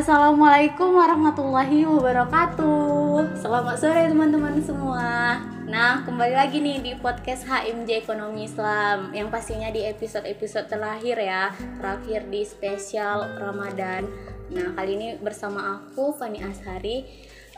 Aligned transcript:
Assalamualaikum 0.00 0.96
warahmatullahi 0.96 1.84
wabarakatuh. 1.84 3.36
Selamat 3.36 3.76
sore 3.76 4.08
teman-teman 4.08 4.56
semua. 4.64 5.36
Nah, 5.68 6.00
kembali 6.08 6.40
lagi 6.40 6.56
nih 6.56 6.80
di 6.80 6.92
podcast 6.96 7.44
HMJ 7.44 8.08
Ekonomi 8.08 8.48
Islam 8.48 9.12
yang 9.12 9.28
pastinya 9.28 9.68
di 9.68 9.84
episode-episode 9.84 10.72
terakhir 10.72 11.20
ya, 11.20 11.52
terakhir 11.76 12.32
di 12.32 12.48
spesial 12.48 13.28
Ramadan. 13.44 14.08
Nah, 14.48 14.72
kali 14.72 14.96
ini 14.96 15.08
bersama 15.20 15.76
aku 15.76 16.16
Fani 16.16 16.48
Ashari. 16.48 17.04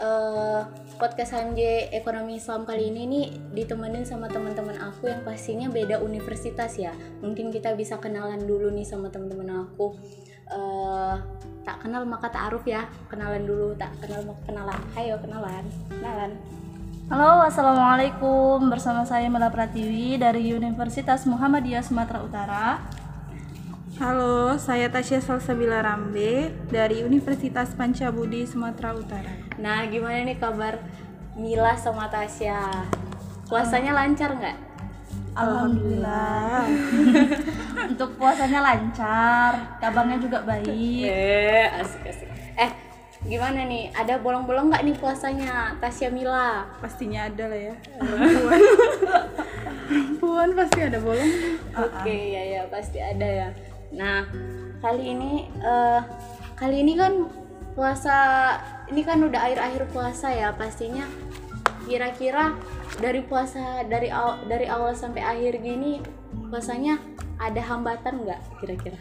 Eh, 0.02 0.60
podcast 0.98 1.38
HMJ 1.38 1.94
Ekonomi 1.94 2.42
Islam 2.42 2.66
kali 2.66 2.90
ini 2.90 3.06
nih 3.06 3.26
ditemenin 3.54 4.02
sama 4.02 4.26
teman-teman 4.26 4.82
aku 4.82 5.06
yang 5.06 5.22
pastinya 5.22 5.70
beda 5.70 6.02
universitas 6.02 6.74
ya. 6.74 6.90
Mungkin 7.22 7.54
kita 7.54 7.78
bisa 7.78 8.02
kenalan 8.02 8.42
dulu 8.42 8.74
nih 8.74 8.82
sama 8.82 9.14
teman-teman 9.14 9.62
aku. 9.62 9.94
Eh, 10.50 11.16
tak 11.62 11.78
kenal 11.82 12.02
maka 12.02 12.26
ta'aruf 12.30 12.66
ya 12.66 12.86
kenalan 13.06 13.46
dulu 13.46 13.74
tak 13.78 13.90
kenal 14.02 14.22
maka 14.26 14.40
kenalan 14.50 14.80
ayo 14.98 15.14
kenalan 15.22 15.64
kenalan 15.88 16.32
Halo, 17.12 17.44
Assalamualaikum. 17.44 18.72
Bersama 18.72 19.04
saya 19.04 19.28
Mela 19.28 19.52
Pratiwi 19.52 20.16
dari 20.16 20.48
Universitas 20.56 21.28
Muhammadiyah 21.28 21.84
Sumatera 21.84 22.24
Utara. 22.24 22.66
Halo, 24.00 24.56
saya 24.56 24.88
Tasya 24.88 25.20
Salsabila 25.20 25.84
Rambe 25.84 26.56
dari 26.72 27.04
Universitas 27.04 27.76
Pancabudi 27.76 28.48
Sumatera 28.48 28.96
Utara. 28.96 29.28
nah 29.60 29.84
gimana 29.84 30.24
nih 30.24 30.40
kabar 30.40 30.80
Mila 31.36 31.76
sama 31.76 32.08
Tasya 32.08 32.88
puasanya 33.46 33.92
lancar 33.92 34.32
nggak 34.32 34.56
Alhamdulillah. 35.32 36.68
Untuk 37.92 38.10
puasanya 38.20 38.60
lancar, 38.60 39.52
kabarnya 39.80 40.20
juga 40.20 40.44
baik. 40.44 40.68
eh 41.08 41.66
asik 41.80 42.04
asik 42.04 42.28
eh 42.52 42.70
gimana 43.22 43.64
nih 43.64 43.88
ada 43.94 44.18
bolong-bolong 44.18 44.68
nggak 44.68 44.82
nih 44.82 44.96
puasanya 44.98 45.78
Tasya 45.78 46.10
Mila 46.10 46.66
Pastinya 46.82 47.30
ada 47.30 47.48
lah 47.48 47.60
ya. 47.70 47.74
Perempuan. 48.02 48.60
Perempuan 49.88 50.48
pasti 50.58 50.78
ada 50.84 50.98
bolong. 51.00 51.32
Oke 51.80 52.16
ya 52.34 52.42
ya 52.58 52.62
pasti 52.68 52.98
ada 53.00 53.24
ya. 53.24 53.48
Nah 53.94 54.26
kali 54.84 55.16
ini 55.16 55.48
eh 55.62 56.00
kali 56.58 56.84
ini 56.84 56.92
kan 56.98 57.12
puasa 57.72 58.16
ini 58.92 59.00
kan 59.00 59.24
udah 59.24 59.40
akhir-akhir 59.48 59.88
puasa 59.96 60.28
ya 60.28 60.52
pastinya 60.52 61.08
kira-kira 61.88 62.52
dari 63.00 63.20
puasa 63.24 63.86
dari 63.88 64.12
aw- 64.12 64.44
dari 64.44 64.68
awal 64.68 64.92
sampai 64.92 65.22
akhir 65.24 65.62
gini 65.64 66.02
puasanya 66.52 67.00
ada 67.40 67.60
hambatan 67.64 68.26
nggak 68.26 68.40
kira-kira? 68.60 69.00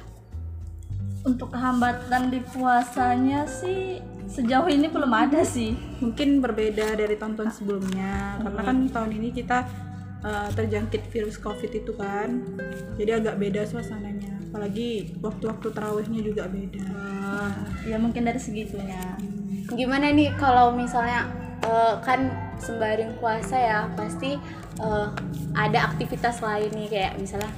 Untuk 1.22 1.54
kehambatan 1.54 2.34
di 2.34 2.40
puasanya 2.42 3.46
sih 3.46 4.02
sejauh 4.26 4.72
ini 4.72 4.90
belum 4.90 5.12
ada 5.12 5.46
sih. 5.46 5.76
Mungkin 6.02 6.42
berbeda 6.42 6.98
dari 6.98 7.14
tahun-tahun 7.20 7.52
sebelumnya 7.52 8.42
karena 8.42 8.62
kan 8.64 8.78
tahun 8.90 9.12
ini 9.22 9.30
kita 9.36 9.68
uh, 10.26 10.50
terjangkit 10.56 11.12
virus 11.14 11.38
Covid 11.38 11.70
itu 11.70 11.94
kan. 11.94 12.42
Jadi 12.98 13.12
agak 13.22 13.38
beda 13.38 13.68
suasananya. 13.70 14.34
Apalagi 14.50 15.14
waktu-waktu 15.22 15.68
terawihnya 15.72 16.22
juga 16.26 16.50
beda. 16.50 16.90
Ya 17.86 18.02
mungkin 18.02 18.26
dari 18.26 18.42
segitunya. 18.42 19.16
Gimana 19.72 20.12
nih 20.12 20.36
kalau 20.36 20.76
misalnya 20.76 21.32
eh, 21.64 21.96
kan 22.04 22.51
sembaring 22.62 23.18
puasa 23.18 23.58
ya 23.58 23.80
pasti 23.94 24.38
eh, 24.80 25.08
ada 25.54 25.80
aktivitas 25.90 26.40
lain 26.40 26.70
nih 26.72 26.88
kayak 26.88 27.14
misalnya 27.18 27.50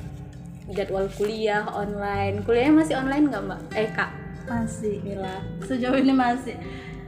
jadwal 0.72 1.06
kuliah 1.14 1.68
online 1.68 2.40
kuliahnya 2.42 2.74
masih 2.74 2.96
online 2.96 3.28
nggak 3.28 3.44
mbak 3.44 3.62
eh 3.76 3.90
kak 3.92 4.12
Masih. 4.44 5.00
Mila 5.00 5.40
Sejauh 5.64 5.96
ini 5.96 6.12
masih. 6.12 6.60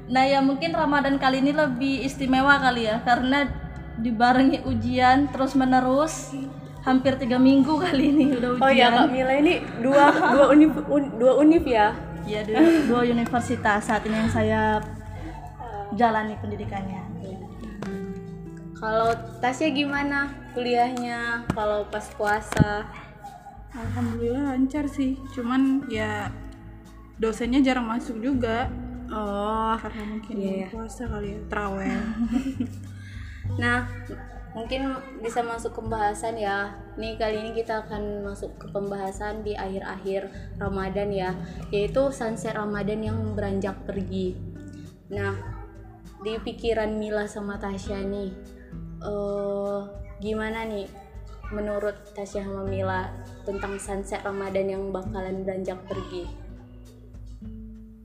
Nah 0.07 0.23
ya 0.23 0.39
mungkin 0.39 0.72
Ramadan 0.72 1.19
kali 1.19 1.44
ini 1.44 1.51
lebih 1.51 2.07
istimewa 2.07 2.56
kali 2.56 2.88
ya 2.88 3.03
karena 3.03 3.51
dibarengi 3.95 4.63
ujian 4.63 5.27
terus 5.27 5.51
menerus 5.51 6.31
hampir 6.83 7.19
tiga 7.19 7.35
minggu 7.35 7.75
kali 7.83 8.12
ini 8.12 8.39
udah 8.39 8.50
ujian. 8.56 8.63
oh 8.63 8.72
ya 8.72 8.88
kak 8.89 9.07
Mila 9.12 9.33
ini 9.35 9.53
dua 9.79 10.16
dua 10.31 10.45
univ 10.47 10.72
un- 10.88 11.16
dua 11.16 11.33
univ 11.35 11.63
ya 11.63 11.91
Ya 12.23 12.41
dua, 12.41 12.57
dua 12.88 13.01
universitas 13.06 13.83
saat 13.83 14.01
ini 14.03 14.16
yang 14.16 14.31
saya 14.31 14.62
jalani 15.94 16.33
pendidikannya. 16.35 17.04
Kalau 18.75 19.16
Tasya 19.40 19.72
gimana 19.72 20.31
kuliahnya 20.52 21.47
kalau 21.52 21.88
pas 21.88 22.06
puasa 22.16 22.84
Alhamdulillah 23.75 24.56
lancar 24.56 24.88
sih. 24.88 25.19
Cuman 25.36 25.84
ya 25.91 26.31
dosennya 27.19 27.59
jarang 27.59 27.88
masuk 27.88 28.24
juga 28.24 28.72
oh 29.12 29.75
karena 29.80 30.03
mungkin 30.16 30.36
Iya, 30.40 30.52
iya. 30.63 30.68
puasa 30.72 31.03
kali 31.12 31.36
ya, 31.36 31.40
terawih. 31.52 31.91
Nah, 33.62 33.86
mungkin 34.58 34.97
bisa 35.22 35.46
masuk 35.46 35.78
ke 35.78 35.80
pembahasan 35.86 36.34
ya. 36.34 36.74
Nih 36.97 37.13
kali 37.13 37.46
ini 37.46 37.52
kita 37.53 37.86
akan 37.86 38.25
masuk 38.25 38.57
ke 38.57 38.66
pembahasan 38.74 39.46
di 39.46 39.53
akhir-akhir 39.53 40.34
Ramadan 40.57 41.13
ya, 41.13 41.38
yaitu 41.69 42.09
sunset 42.09 42.57
Ramadan 42.57 43.06
yang 43.06 43.38
beranjak 43.38 43.78
pergi. 43.86 44.34
Nah, 45.13 45.38
di 46.25 46.42
pikiran 46.42 46.97
Mila 46.97 47.30
sama 47.30 47.62
Tasya 47.62 48.02
nih, 48.02 48.34
eh 49.05 49.79
gimana 50.19 50.66
nih 50.66 50.89
menurut 51.53 51.93
Tasya 52.17 52.41
sama 52.41 52.66
Mila 52.66 53.05
tentang 53.45 53.77
sunset 53.77 54.25
Ramadan 54.25 54.66
yang 54.66 54.83
bakalan 54.89 55.45
beranjak 55.45 55.77
pergi? 55.85 56.25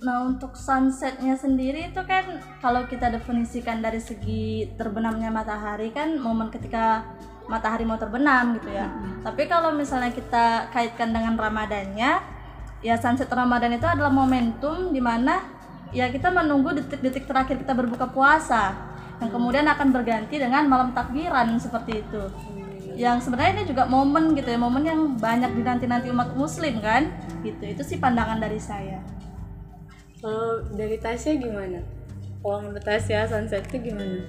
Nah 0.00 0.24
untuk 0.24 0.56
sunsetnya 0.56 1.36
sendiri 1.36 1.92
itu 1.92 2.00
kan 2.04 2.40
kalau 2.60 2.84
kita 2.88 3.12
definisikan 3.12 3.84
dari 3.84 4.00
segi 4.00 4.68
terbenamnya 4.76 5.28
matahari 5.28 5.92
kan 5.92 6.16
momen 6.16 6.48
ketika 6.48 7.04
matahari 7.48 7.84
mau 7.84 8.00
terbenam 8.00 8.56
gitu 8.60 8.72
ya. 8.72 8.88
Tapi 9.24 9.44
kalau 9.48 9.72
misalnya 9.76 10.12
kita 10.12 10.72
kaitkan 10.72 11.12
dengan 11.12 11.36
Ramadannya, 11.36 12.10
ya 12.80 12.94
sunset 12.96 13.28
Ramadan 13.28 13.76
itu 13.76 13.84
adalah 13.84 14.12
momentum 14.12 14.92
di 14.92 15.00
mana 15.04 15.44
ya 15.92 16.08
kita 16.08 16.32
menunggu 16.32 16.72
detik-detik 16.80 17.28
terakhir 17.28 17.60
kita 17.60 17.74
berbuka 17.74 18.08
puasa 18.08 18.89
yang 19.20 19.30
kemudian 19.30 19.68
akan 19.68 19.92
berganti 19.92 20.40
dengan 20.40 20.64
malam 20.66 20.96
takbiran 20.96 21.60
seperti 21.60 22.00
itu. 22.00 22.22
Yang 22.96 23.28
sebenarnya 23.28 23.52
ini 23.60 23.64
juga 23.68 23.84
momen 23.88 24.36
gitu 24.36 24.48
ya, 24.48 24.58
momen 24.60 24.84
yang 24.84 25.00
banyak 25.16 25.52
dinanti-nanti 25.56 26.08
umat 26.12 26.36
muslim 26.36 26.80
kan, 26.80 27.08
gitu. 27.44 27.64
Itu 27.64 27.82
sih 27.84 28.00
pandangan 28.00 28.40
dari 28.40 28.60
saya. 28.60 29.00
Kalau 30.20 30.68
dari 30.72 31.00
Tasya 31.00 31.36
gimana? 31.40 31.80
Kalau 32.40 32.58
menurut 32.60 32.84
Tasya 32.84 33.28
sunset 33.28 33.68
itu 33.72 33.92
gimana? 33.92 34.24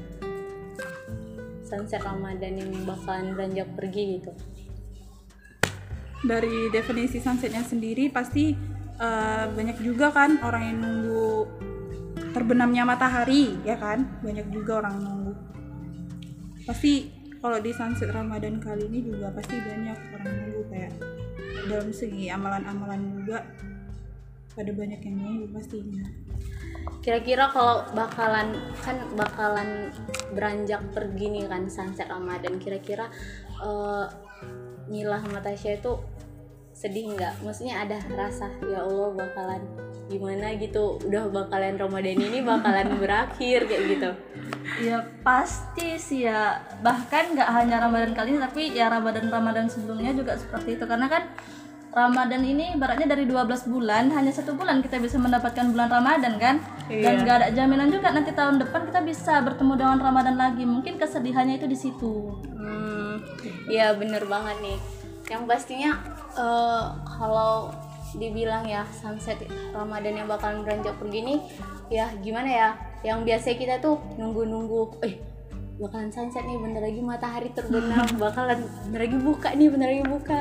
Sunset 1.68 2.04
Ramadan 2.04 2.60
yang 2.60 2.72
bakalan 2.84 3.36
beranjak 3.36 3.68
pergi 3.76 4.20
gitu. 4.20 4.32
dari 6.22 6.70
definisi 6.70 7.18
sunsetnya 7.18 7.66
sendiri 7.66 8.14
pasti 8.14 8.54
eh, 9.02 9.46
banyak 9.50 9.78
juga 9.82 10.14
kan 10.14 10.38
orang 10.46 10.64
yang 10.74 10.78
nunggu 10.82 11.30
terbenamnya 12.32 12.84
matahari 12.88 13.56
ya 13.68 13.76
kan 13.76 14.08
banyak 14.24 14.48
juga 14.52 14.84
orang 14.84 14.96
nunggu 15.04 15.34
pasti 16.66 17.12
kalau 17.42 17.58
di 17.58 17.74
sunset 17.74 18.14
Ramadan 18.14 18.62
kali 18.62 18.88
ini 18.88 19.00
juga 19.12 19.34
pasti 19.34 19.58
banyak 19.58 19.98
orang 20.16 20.34
nunggu 20.46 20.62
kayak 20.72 20.94
dalam 21.68 21.90
segi 21.92 22.32
amalan-amalan 22.32 23.02
juga 23.22 23.44
pada 24.52 24.72
banyak 24.72 25.00
yang 25.04 25.16
nunggu 25.20 25.46
pastinya 25.56 26.06
Kira-kira 27.02 27.50
kalau 27.50 27.82
bakalan 27.98 28.54
kan 28.86 28.98
bakalan 29.18 29.90
beranjak 30.38 30.82
pergi 30.94 31.34
nih 31.34 31.46
kan 31.50 31.66
sunset 31.66 32.06
Ramadan. 32.06 32.62
Kira-kira 32.62 33.10
eh, 33.62 34.06
Mila 34.86 35.18
sama 35.18 35.42
itu 35.50 35.94
sedih 36.78 37.18
nggak? 37.18 37.42
Maksudnya 37.42 37.86
ada 37.86 37.98
rasa 38.14 38.54
ya 38.66 38.86
Allah 38.86 39.18
bakalan 39.18 39.62
gimana 40.10 40.56
gitu. 40.58 40.98
Udah 41.04 41.30
bakalan 41.30 41.78
Ramadan 41.78 42.18
ini 42.18 42.40
bakalan 42.42 42.96
berakhir 43.02 43.68
kayak 43.68 43.84
gitu. 43.98 44.10
Ya 44.82 45.04
pasti 45.22 46.00
sih 46.00 46.26
ya 46.26 46.58
bahkan 46.82 47.36
nggak 47.36 47.50
hanya 47.52 47.84
Ramadan 47.84 48.16
kali 48.16 48.34
ini 48.34 48.40
tapi 48.42 48.62
ya 48.74 48.90
Ramadan 48.90 49.30
Ramadan 49.30 49.68
sebelumnya 49.68 50.16
juga 50.16 50.40
seperti 50.40 50.80
itu 50.80 50.86
karena 50.88 51.12
kan 51.12 51.24
Ramadan 51.92 52.40
ini 52.48 52.72
ibaratnya 52.72 53.04
dari 53.04 53.28
12 53.28 53.68
bulan 53.68 54.16
hanya 54.16 54.32
satu 54.32 54.56
bulan 54.56 54.80
kita 54.80 54.96
bisa 55.04 55.20
mendapatkan 55.20 55.76
bulan 55.76 55.92
Ramadan 55.92 56.40
kan 56.40 56.56
dan 56.88 57.28
nggak 57.28 57.36
ada 57.36 57.48
jaminan 57.52 57.92
juga 57.92 58.16
nanti 58.16 58.32
tahun 58.32 58.64
depan 58.64 58.88
kita 58.88 59.04
bisa 59.04 59.44
bertemu 59.44 59.76
dengan 59.76 60.00
Ramadan 60.00 60.40
lagi 60.40 60.64
mungkin 60.64 60.96
kesedihannya 60.96 61.60
itu 61.60 61.68
di 61.68 61.76
situ 61.76 62.32
Hmm, 62.62 63.18
ya 63.66 63.98
bener 63.98 64.22
banget 64.30 64.58
nih. 64.62 64.80
Yang 65.34 65.44
pastinya 65.50 65.92
eh, 66.38 66.86
kalau 67.04 67.74
dibilang 68.16 68.68
ya 68.68 68.84
sunset 68.92 69.40
Ramadan 69.72 70.24
yang 70.24 70.28
bakalan 70.28 70.64
beranjak 70.66 70.96
pergi 71.00 71.20
nih, 71.24 71.40
ya 71.88 72.06
gimana 72.20 72.50
ya? 72.50 72.70
Yang 73.02 73.20
biasa 73.28 73.48
kita 73.58 73.76
tuh 73.80 73.98
nunggu-nunggu, 74.20 75.02
eh 75.06 75.16
bakalan 75.82 76.12
sunset 76.14 76.44
nih, 76.46 76.58
bentar 76.60 76.82
lagi 76.84 77.02
matahari 77.02 77.50
terbenam, 77.56 78.06
bakalan 78.24 78.60
bentar 78.88 79.02
lagi 79.02 79.18
buka 79.18 79.50
nih, 79.56 79.68
bentar 79.72 79.88
lagi 79.90 80.06
buka. 80.06 80.40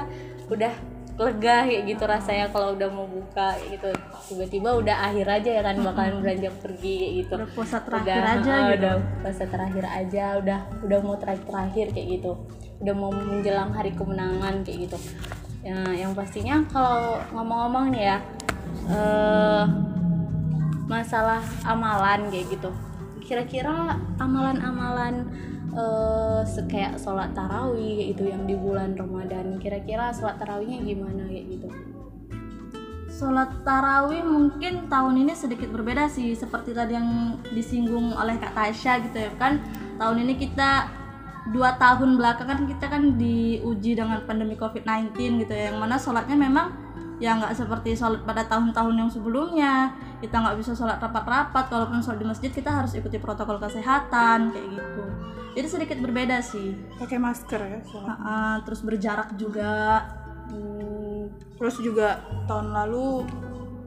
Udah 0.50 0.74
lega 1.20 1.68
kayak 1.68 1.84
gitu 1.84 2.04
rasanya 2.08 2.46
kalau 2.48 2.72
udah 2.72 2.88
mau 2.88 3.04
buka 3.04 3.56
gitu. 3.68 3.92
Tiba-tiba 4.32 4.72
udah 4.80 4.96
akhir 5.12 5.26
aja 5.28 5.50
ya 5.60 5.62
kan 5.62 5.76
bakalan 5.88 6.14
beranjak 6.24 6.54
pergi 6.64 6.92
kayak 6.96 7.12
gitu. 7.24 7.32
Udah 7.36 7.50
puasa 7.52 7.76
terakhir 7.84 8.22
udah, 8.24 8.34
aja 8.40 8.52
eh, 8.52 8.60
gitu. 8.64 8.78
udah 8.80 8.94
puasa 9.20 9.44
terakhir 9.44 9.84
aja 9.84 10.24
udah 10.40 10.60
udah 10.80 10.98
mau 11.04 11.16
terakhir 11.20 11.44
terakhir 11.44 11.86
kayak 11.92 12.08
gitu. 12.18 12.32
Udah 12.80 12.94
mau 12.96 13.12
menjelang 13.12 13.70
hari 13.76 13.92
kemenangan 13.92 14.64
kayak 14.64 14.88
gitu 14.88 14.98
ya 15.60 15.76
yang 15.92 16.16
pastinya 16.16 16.64
kalau 16.72 17.20
ngomong-ngomong 17.36 17.92
nih 17.92 18.04
ya 18.14 18.18
eh 18.88 19.64
masalah 20.88 21.44
amalan 21.62 22.32
kayak 22.32 22.50
gitu. 22.50 22.70
Kira-kira 23.22 23.94
amalan-amalan 24.18 25.28
eh 25.70 26.42
kayak 26.66 26.98
sholat 26.98 27.30
tarawih 27.30 28.10
gitu 28.10 28.26
yang 28.26 28.42
di 28.42 28.58
bulan 28.58 28.98
Ramadan 28.98 29.60
kira-kira 29.62 30.10
sholat 30.10 30.40
tarawihnya 30.42 30.82
gimana 30.82 31.30
kayak 31.30 31.46
gitu? 31.46 31.68
Sholat 33.10 33.52
tarawih 33.62 34.24
mungkin 34.24 34.88
tahun 34.88 35.28
ini 35.28 35.36
sedikit 35.36 35.68
berbeda 35.70 36.08
sih 36.08 36.32
seperti 36.32 36.72
tadi 36.72 36.96
yang 36.96 37.36
disinggung 37.52 38.16
oleh 38.16 38.40
Kak 38.40 38.56
Tasya 38.56 38.98
gitu 39.04 39.28
ya 39.28 39.30
kan. 39.36 39.60
Tahun 40.00 40.16
ini 40.16 40.40
kita 40.40 40.88
dua 41.48 41.80
tahun 41.80 42.20
belakangan 42.20 42.68
kita 42.68 42.86
kan 42.92 43.16
diuji 43.16 43.96
dengan 43.96 44.20
pandemi 44.28 44.60
COVID-19 44.60 45.16
gitu 45.16 45.52
ya 45.56 45.72
yang 45.72 45.80
mana 45.80 45.96
sholatnya 45.96 46.36
memang 46.36 46.68
ya 47.20 47.36
nggak 47.36 47.52
seperti 47.52 47.96
sholat 47.96 48.24
pada 48.24 48.48
tahun-tahun 48.48 48.94
yang 48.96 49.10
sebelumnya. 49.12 49.92
Kita 50.24 50.40
nggak 50.40 50.56
bisa 50.56 50.72
sholat 50.72 51.00
rapat-rapat 51.00 51.68
walaupun 51.68 52.00
sholat 52.00 52.18
di 52.18 52.26
masjid 52.26 52.50
kita 52.52 52.72
harus 52.72 52.96
ikuti 52.96 53.20
protokol 53.20 53.60
kesehatan 53.60 54.52
kayak 54.52 54.68
gitu. 54.72 55.04
Jadi 55.56 55.66
sedikit 55.68 55.98
berbeda 56.00 56.40
sih. 56.40 56.72
Pakai 56.96 57.20
masker 57.20 57.60
ya 57.60 57.80
sholat. 57.84 58.08
Ha-ha, 58.16 58.64
terus 58.64 58.80
berjarak 58.80 59.36
juga. 59.36 60.08
Hmm, 60.48 61.28
terus 61.60 61.76
juga 61.78 62.24
tahun 62.48 62.72
lalu 62.72 63.28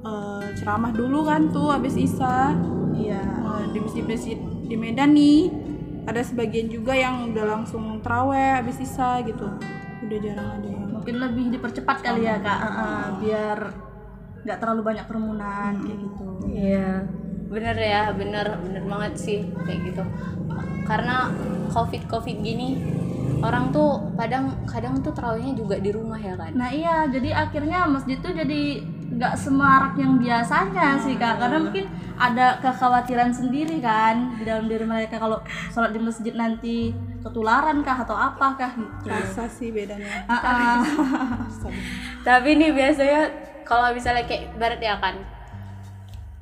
eh, 0.06 0.47
ceramah 0.61 0.94
dulu 0.94 1.25
kan 1.25 1.49
tuh 1.49 1.73
habis 1.73 1.97
Isa 1.97 2.53
iya. 2.94 3.19
Eh, 3.19 3.65
di 3.73 3.81
masjid-masjid 3.81 4.38
di 4.69 4.75
Medan 4.77 5.11
nih 5.17 5.72
ada 6.03 6.21
sebagian 6.21 6.67
juga 6.67 6.91
yang 6.91 7.31
udah 7.31 7.45
langsung 7.59 8.03
teraweh 8.03 8.59
habis 8.59 8.79
Isa 8.83 9.23
gitu. 9.23 9.47
Udah 10.03 10.17
jarang 10.19 10.50
ada 10.59 10.67
yang 10.67 10.88
mungkin 10.91 11.15
lebih 11.19 11.45
dipercepat 11.55 12.03
kali 12.03 12.27
ya 12.27 12.39
kak. 12.44 12.59
Heeh, 12.59 13.03
biar 13.23 13.59
nggak 14.44 14.57
terlalu 14.59 14.81
banyak 14.83 15.05
kerumunan 15.07 15.73
kayak 15.79 16.00
gitu. 16.03 16.27
Iya, 16.51 17.07
bener 17.47 17.77
ya, 17.79 18.03
bener 18.11 18.47
bener 18.59 18.83
banget 18.83 19.13
sih 19.15 19.39
kayak 19.63 19.79
gitu. 19.88 20.03
Karena 20.83 21.31
covid 21.71 22.03
covid 22.11 22.38
gini 22.44 22.75
orang 23.39 23.71
tuh 23.71 24.15
kadang 24.19 24.67
kadang 24.67 24.99
tuh 24.99 25.15
terawihnya 25.15 25.56
juga 25.56 25.79
di 25.79 25.91
rumah 25.91 26.19
ya 26.19 26.35
kan. 26.35 26.51
nah 26.56 26.67
iya. 26.71 27.07
Jadi 27.07 27.31
akhirnya 27.31 27.88
masjid 27.88 28.19
tuh 28.19 28.35
jadi 28.35 28.83
nggak 29.13 29.36
semarak 29.38 29.94
yang 29.98 30.18
biasanya 30.18 30.98
sih 31.01 31.15
kak. 31.15 31.38
Karena 31.42 31.57
mungkin 31.62 31.86
ada 32.18 32.62
kekhawatiran 32.62 33.33
sendiri 33.33 33.81
kan 33.81 34.38
di 34.38 34.44
dalam 34.45 34.69
diri 34.69 34.86
mereka 34.86 35.18
kalau 35.18 35.42
sholat 35.74 35.94
di 35.94 36.01
masjid 36.01 36.33
nanti 36.33 36.94
ketularan 37.24 37.81
kah 37.81 38.04
atau 38.04 38.13
apakah 38.13 38.71
gitu. 38.75 39.10
Rasa 39.10 39.50
sih 39.50 39.69
bedanya. 39.74 40.27
Ah, 40.30 40.36
ah. 40.36 40.77
Tapi 42.27 42.50
nih 42.60 42.71
biasanya 42.75 43.31
kalau 43.63 43.95
misalnya 43.95 44.27
kayak 44.27 44.54
barat 44.60 44.80
ya 44.83 45.00
kan 45.00 45.16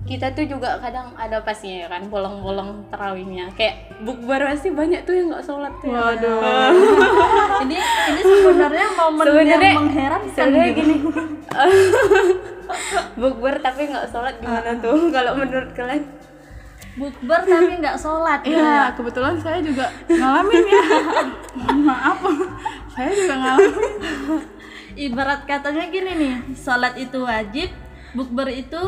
kita 0.02 0.34
tuh 0.34 0.44
juga 0.44 0.76
kadang 0.78 1.14
ada 1.14 1.40
pastinya 1.40 1.78
ya 1.80 1.88
kan 1.88 2.02
bolong-bolong 2.06 2.90
terawihnya 2.90 3.54
kayak 3.54 4.02
bukber 4.02 4.42
pasti 4.44 4.70
banyak 4.70 5.02
tuh 5.02 5.14
yang 5.14 5.30
nggak 5.30 5.42
sholat 5.42 5.72
tuh 5.78 5.88
ya. 5.88 5.94
waduh 5.94 6.42
ini 7.64 7.78
ini 8.10 8.22
sebenarnya 8.22 8.88
momen 8.92 9.24
Sebenarnya- 9.24 9.62
yang 9.64 9.80
mengherankan 9.80 10.34
sebenarnya 10.34 10.68
gitu. 10.68 10.80
gini 10.82 10.96
bukber 13.16 13.56
tapi 13.60 13.82
nggak 13.86 14.08
sholat 14.08 14.36
gimana 14.38 14.72
tuh 14.76 14.98
kalau 15.10 15.32
menurut 15.36 15.70
kalian 15.72 16.04
bukber 16.92 17.40
tapi 17.42 17.72
nggak 17.78 17.96
sholat 17.96 18.42
Iya, 18.44 18.92
kebetulan 18.92 19.36
saya 19.38 19.64
juga 19.64 19.86
ngalamin 20.06 20.64
ya. 20.66 20.84
Maaf, 21.88 22.20
saya 22.92 23.10
juga 23.10 23.34
ngalamin. 23.34 23.74
ibarat 24.94 25.42
katanya 25.46 25.88
gini 25.88 26.12
nih 26.12 26.34
sholat 26.54 26.98
itu 26.98 27.22
wajib 27.22 27.70
bukber 28.12 28.50
itu 28.50 28.82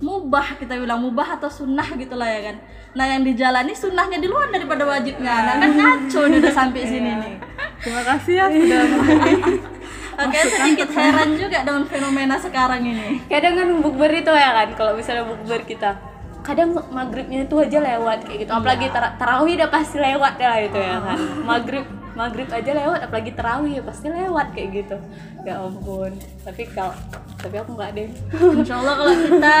mubah 0.00 0.56
kita 0.56 0.80
bilang 0.80 1.04
mubah 1.04 1.36
atau 1.36 1.52
sunnah 1.52 1.84
gitulah 1.94 2.24
ya 2.24 2.52
kan. 2.52 2.56
Nah 2.96 3.04
yang 3.06 3.22
dijalani 3.22 3.76
sunnahnya 3.76 4.18
di 4.18 4.26
luar 4.26 4.48
daripada 4.48 4.88
wajibnya. 4.88 5.44
Nah 5.44 5.54
kan 5.60 5.70
ngaco 5.76 6.20
nih 6.26 6.38
udah 6.40 6.54
sampai 6.56 6.80
sini 6.88 7.10
nih. 7.20 7.34
Terima 7.80 8.02
kasih 8.04 8.34
ya 8.36 8.46
sudah 8.48 8.82
oke 10.20 10.36
sedikit 10.36 10.88
heran 10.92 11.30
juga 11.36 11.58
dengan 11.64 11.84
fenomena 11.84 12.36
sekarang 12.40 12.80
ini. 12.84 13.24
Kadang 13.28 13.54
kan 13.56 13.68
bukber 13.84 14.10
itu 14.12 14.32
ya 14.32 14.50
kan 14.56 14.68
kalau 14.74 14.92
misalnya 14.96 15.28
bukber 15.28 15.64
kita. 15.68 15.96
Kadang 16.40 16.72
maghribnya 16.72 17.44
itu 17.44 17.54
aja 17.60 17.78
lewat 17.84 18.24
kayak 18.24 18.48
gitu 18.48 18.52
apalagi 18.56 18.88
tar- 18.88 19.12
tarawih 19.20 19.60
udah 19.60 19.68
pasti 19.68 20.00
lewat 20.00 20.34
ya 20.40 20.52
itu 20.64 20.78
ya 20.80 20.96
kan. 20.96 21.18
Maghrib 21.44 21.84
maghrib 22.16 22.48
aja 22.48 22.72
lewat 22.74 23.00
apalagi 23.06 23.32
tarawih 23.36 23.80
ya 23.80 23.82
pasti 23.84 24.08
lewat 24.08 24.56
kayak 24.56 24.68
gitu. 24.80 24.96
Ya 25.44 25.60
ampun 25.60 26.16
tapi 26.44 26.64
kalau 26.72 26.96
tapi 27.40 27.56
aku 27.56 27.76
nggak 27.76 27.90
deh. 27.96 28.08
Insya 28.60 28.76
Allah 28.80 28.94
kalau 28.96 29.12
kita 29.16 29.56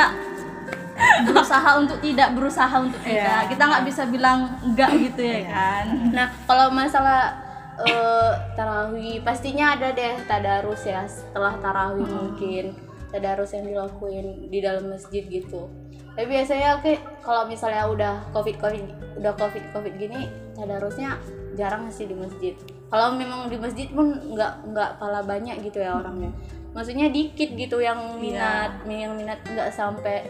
berusaha 1.26 1.70
untuk 1.80 1.98
tidak 2.04 2.28
berusaha 2.36 2.74
untuk 2.80 3.00
tidak. 3.02 3.48
Kita 3.50 3.62
nggak 3.66 3.84
bisa 3.88 4.02
bilang 4.08 4.60
enggak 4.64 4.90
gitu 5.10 5.22
ya 5.22 5.40
kan. 5.48 5.84
Nah 6.12 6.26
kalau 6.44 6.72
masalah 6.72 7.36
eh, 7.82 8.32
tarawih 8.56 9.20
pastinya 9.24 9.76
ada 9.76 9.92
deh 9.92 10.20
tadarus 10.28 10.84
ya 10.84 11.04
setelah 11.08 11.56
tarawih 11.58 12.06
mungkin. 12.06 12.76
Tadarus 13.10 13.50
yang 13.58 13.66
dilakuin 13.66 14.46
di 14.52 14.58
dalam 14.62 14.86
masjid 14.86 15.26
gitu. 15.26 15.66
Tapi 16.14 16.26
biasanya 16.26 16.78
kayak 16.82 17.22
kalau 17.22 17.46
misalnya 17.46 17.86
udah 17.86 18.14
covid 18.34 18.58
covid 18.58 18.86
udah 19.18 19.32
covid 19.34 19.62
covid 19.74 19.94
gini 19.98 20.30
tadarusnya 20.54 21.18
jarang 21.58 21.90
sih 21.90 22.06
di 22.06 22.14
masjid. 22.14 22.54
Kalau 22.90 23.14
memang 23.14 23.46
di 23.46 23.58
masjid 23.58 23.86
pun 23.90 24.14
nggak 24.34 24.74
nggak 24.74 24.90
pala 24.98 25.22
banyak 25.22 25.62
gitu 25.62 25.82
ya 25.82 25.98
orangnya. 25.98 26.30
Maksudnya 26.70 27.10
dikit 27.10 27.50
gitu 27.58 27.82
yang 27.82 28.18
minat 28.18 28.82
yang 28.86 29.18
minat 29.18 29.42
nggak 29.42 29.74
sampai 29.74 30.26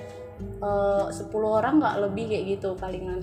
eh, 0.60 1.06
10 1.10 1.30
orang 1.44 1.80
nggak 1.80 1.96
lebih 2.08 2.24
kayak 2.30 2.44
gitu 2.58 2.74
palingan. 2.76 3.20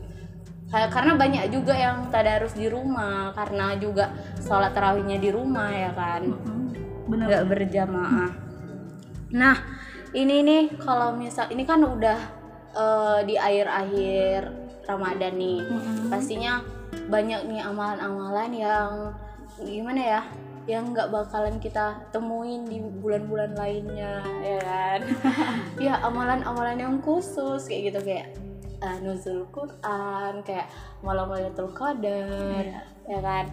Karena 0.68 1.16
banyak 1.16 1.48
juga 1.48 1.72
yang 1.72 2.12
tadarus 2.12 2.52
di 2.52 2.68
rumah 2.68 3.32
karena 3.32 3.80
juga 3.80 4.12
sholat 4.36 4.76
tarawihnya 4.76 5.16
di 5.16 5.32
rumah 5.32 5.72
ya 5.72 5.92
kan? 5.96 6.28
Bener 7.08 7.26
nggak 7.32 7.48
berjamaah. 7.48 8.32
Nah 9.32 9.58
ini 10.12 10.44
nih 10.44 10.64
kalau 10.76 11.16
misal 11.16 11.48
ini 11.56 11.64
kan 11.64 11.80
udah 11.80 12.20
eh, 12.76 13.20
di 13.24 13.40
akhir-akhir 13.40 14.42
Ramadan 14.84 15.34
nih. 15.40 15.60
Pastinya 16.12 16.60
banyak 17.08 17.48
nih 17.48 17.64
amalan-amalan 17.64 18.52
yang 18.52 18.92
gimana 19.64 20.02
ya 20.04 20.22
yang 20.68 20.92
nggak 20.92 21.10
bakalan 21.10 21.58
kita 21.58 21.96
temuin 22.12 22.68
di 22.68 22.84
bulan-bulan 23.00 23.56
lainnya 23.56 24.20
ya 24.44 24.60
kan? 24.60 25.00
Ya 25.88 25.96
amalan-amalan 26.04 26.78
yang 26.78 26.96
khusus 27.00 27.66
kayak 27.66 27.96
gitu 27.96 28.00
kayak 28.04 28.36
eh, 28.78 28.98
nuzul 29.00 29.48
Quran 29.50 30.44
kayak 30.44 30.68
malam 31.00 31.32
Lailatul 31.32 31.72
Qadar 31.72 32.68
ya 33.08 33.20
kan? 33.24 33.46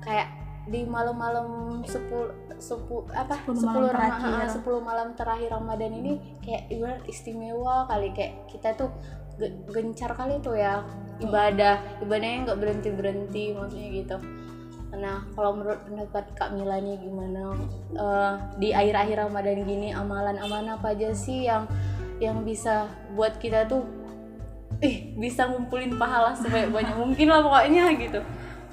Kayak 0.00 0.28
di 0.70 0.86
malam-malam 0.86 1.80
sepuluh 1.82 2.30
sepuluh 2.62 3.08
apa? 3.10 3.34
10 3.42 3.50
malam 3.50 3.58
sepuluh 3.58 3.88
terakhir. 3.90 4.30
Rama- 4.30 4.46
sepuluh 4.46 4.80
malam 4.80 5.08
terakhir 5.12 5.48
Ramadan 5.50 5.92
ini 5.92 6.12
kayak 6.38 6.70
ibarat 6.70 7.02
istimewa 7.04 7.88
kali 7.90 8.14
kayak 8.14 8.46
kita 8.46 8.78
tuh 8.78 8.92
ge- 9.36 9.58
gencar 9.66 10.14
kali 10.14 10.38
tuh 10.38 10.54
ya 10.54 10.86
ibadah. 11.18 11.82
Ibadahnya 11.98 12.38
nggak 12.46 12.58
berhenti 12.60 12.88
berhenti 12.94 13.44
maksudnya 13.50 13.88
gitu 13.90 14.16
nah 14.90 15.22
kalau 15.32 15.54
menurut 15.54 15.78
pendapat 15.84 16.24
Kak 16.34 16.50
Mila 16.50 16.76
nih 16.76 16.98
gimana? 16.98 17.54
Eh, 17.90 18.32
di 18.58 18.68
akhir-akhir 18.70 19.22
Ramadan 19.22 19.62
gini 19.62 19.88
amalan-amalan 19.90 20.74
apa 20.74 20.90
aja 20.90 21.10
sih 21.10 21.46
yang 21.46 21.70
yang 22.18 22.42
bisa 22.42 22.84
buat 23.12 23.38
kita 23.38 23.64
tuh 23.64 23.86
eh 24.78 25.12
bisa 25.14 25.46
ngumpulin 25.46 25.94
pahala 25.94 26.32
sebanyak 26.32 26.70
banyak 26.70 26.96
mungkin 27.02 27.26
lah 27.26 27.40
pokoknya 27.40 27.84
gitu. 27.96 28.20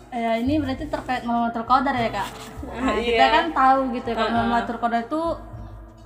Ya 0.08 0.36
ini 0.36 0.58
berarti 0.58 0.88
terkait 0.88 1.22
Lailatul 1.22 1.68
Qadar 1.68 1.94
ya 1.94 2.10
kak? 2.10 2.30
Nah, 2.68 2.94
Iya. 2.94 3.04
kita 3.06 3.26
kan 3.28 3.46
tahu 3.52 3.80
gitu 3.94 4.08
ya 4.10 4.16
kalau 4.16 4.32
Lailatul 4.34 4.80
Qadar 4.80 5.02
itu 5.04 5.22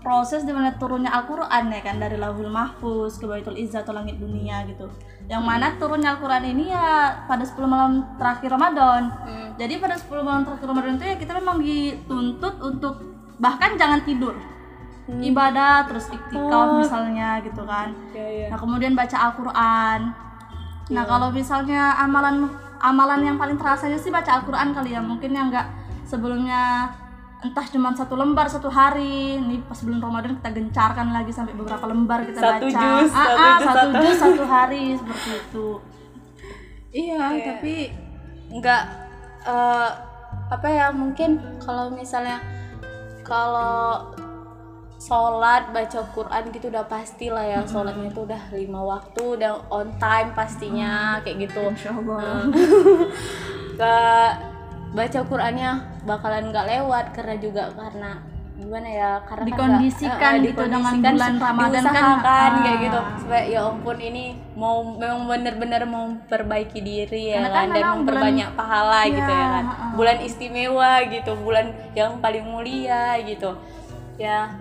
proses 0.02 0.42
di 0.42 0.50
mana 0.50 0.74
turunnya 0.76 1.14
Al-Quran 1.14 1.70
ya 1.70 1.82
kan 1.82 2.02
dari 2.02 2.18
Lauhul 2.18 2.50
Mahfuz 2.50 3.22
ke 3.22 3.30
Baitul 3.30 3.54
Izzah 3.56 3.86
atau 3.86 3.94
langit 3.94 4.18
dunia 4.18 4.66
gitu. 4.66 4.90
Yang 5.30 5.44
mana 5.46 5.78
turunnya 5.78 6.18
Al-Quran 6.18 6.44
ini 6.44 6.74
ya 6.74 7.22
pada 7.24 7.46
10 7.46 7.62
malam 7.64 7.92
terakhir 8.18 8.50
Ramadan 8.50 9.14
jadi 9.62 9.78
pada 9.78 9.94
10 9.94 10.10
malam 10.26 10.42
terakhir 10.42 10.66
Ramadan 10.66 10.98
itu 10.98 11.06
ya 11.06 11.16
kita 11.22 11.38
memang 11.38 11.62
dituntut 11.62 12.56
untuk 12.66 12.98
bahkan 13.38 13.78
jangan 13.78 14.02
tidur. 14.02 14.34
Ibadah 15.06 15.86
terus 15.86 16.10
iktikaf 16.10 16.82
misalnya 16.82 17.38
gitu 17.46 17.62
kan. 17.70 17.94
Ya 18.10 18.26
ya 18.26 18.48
Nah, 18.50 18.58
kemudian 18.58 18.98
baca 18.98 19.18
Al-Qur'an. 19.30 20.18
Nah, 20.90 21.04
kalau 21.06 21.30
misalnya 21.30 21.94
amalan 22.02 22.50
amalan 22.82 23.22
yang 23.22 23.38
paling 23.38 23.60
terasanya 23.62 24.02
sih 24.02 24.10
baca 24.10 24.42
Al-Qur'an 24.42 24.74
kali 24.74 24.98
ya. 24.98 25.02
Mungkin 25.04 25.30
yang 25.30 25.54
enggak 25.54 25.70
sebelumnya 26.10 26.90
entah 27.46 27.66
cuma 27.70 27.94
satu 27.94 28.18
lembar 28.18 28.50
satu 28.50 28.72
hari. 28.72 29.38
Nih 29.46 29.62
pas 29.68 29.78
bulan 29.78 30.02
Ramadan 30.02 30.42
kita 30.42 30.50
gencarkan 30.58 31.08
lagi 31.14 31.30
sampai 31.30 31.54
beberapa 31.54 31.86
lembar 31.86 32.26
kita 32.26 32.40
Satu 32.40 32.66
baca. 32.66 32.82
juz, 32.82 33.12
ah, 33.14 33.22
satu 33.22 33.38
ah, 33.38 33.46
juz, 33.46 33.68
satu 33.68 33.88
juz 33.94 34.18
satu 34.18 34.44
hari 34.50 34.84
seperti 34.98 35.30
itu. 35.38 35.68
Iya. 36.92 37.24
tapi 37.40 37.76
nggak 38.52 38.84
eh, 39.46 39.90
apa 40.52 40.68
ya 40.68 40.92
mungkin 40.92 41.40
kalau 41.64 41.92
misalnya 41.92 42.44
kalau 43.24 44.12
sholat 45.02 45.74
baca 45.74 46.06
Quran 46.14 46.44
gitu 46.54 46.70
udah 46.70 46.86
pasti 46.86 47.34
lah 47.34 47.42
ya 47.42 47.60
sholatnya 47.66 48.14
itu 48.14 48.22
udah 48.22 48.54
lima 48.54 48.82
waktu 48.86 49.24
udah 49.40 49.66
on 49.74 49.90
time 49.98 50.30
pastinya 50.38 51.18
kayak 51.26 51.50
gitu. 51.50 51.74
Allah 51.90 52.46
Gak 53.80 54.32
baca 54.98 55.20
Qurannya 55.26 55.72
bakalan 56.06 56.52
nggak 56.52 56.68
lewat 56.68 57.06
karena 57.16 57.36
juga 57.40 57.64
karena 57.74 58.31
gimana 58.62 58.88
ya 58.94 59.12
karena 59.26 59.42
kan 59.42 59.50
Dikondisikan 59.50 60.32
eh, 60.32 60.38
eh, 60.38 60.46
gitu 60.46 60.62
dengan 60.70 60.94
bulan 61.02 61.34
Ramadan 61.42 61.82
kan, 61.82 61.82
diusahakan 61.82 62.52
kayak 62.62 62.78
ah. 62.78 62.84
gitu 62.86 63.00
supaya 63.26 63.44
ya 63.50 63.60
ampun 63.66 63.98
ini 63.98 64.24
mau 64.54 64.78
memang 64.86 65.22
bener-bener 65.26 65.82
mau 65.90 66.06
memperbaiki 66.06 66.80
diri 66.86 67.34
ya 67.34 67.42
Karena 67.42 67.50
kan, 67.50 67.66
kan 67.66 67.74
dan 67.74 67.84
memperbanyak 67.98 68.50
pahala 68.54 69.00
Iya, 69.02 69.16
gitu 69.18 69.32
ya 69.34 69.48
kan 69.50 69.66
ah. 69.66 69.92
bulan 69.98 70.18
istimewa 70.22 70.92
gitu 71.10 71.32
bulan 71.42 71.66
yang 71.98 72.12
paling 72.22 72.46
mulia 72.46 73.18
gitu 73.26 73.52
ya 74.22 74.54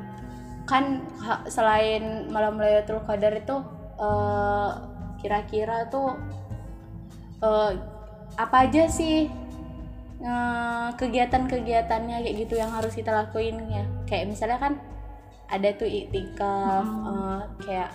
kan 0.64 1.04
selain 1.50 2.30
malam 2.32 2.56
Lailatul 2.56 3.04
Qadar 3.04 3.36
itu 3.36 3.56
eh, 4.00 4.70
kira-kira 5.20 5.92
tuh 5.92 6.16
eh, 7.44 7.72
apa 8.38 8.56
aja 8.64 8.88
sih 8.88 9.28
eh, 10.20 10.88
kegiatan-kegiatannya 10.94 12.16
kayak 12.24 12.36
gitu 12.46 12.54
yang 12.60 12.70
harus 12.70 12.92
kita 12.92 13.10
lakuin 13.10 13.56
ya. 13.68 13.84
Kayak 14.04 14.32
misalnya 14.32 14.58
kan 14.60 14.74
ada 15.50 15.68
tuh 15.74 15.88
iktikaf 15.88 16.86
eh, 16.86 17.40
kayak 17.64 17.90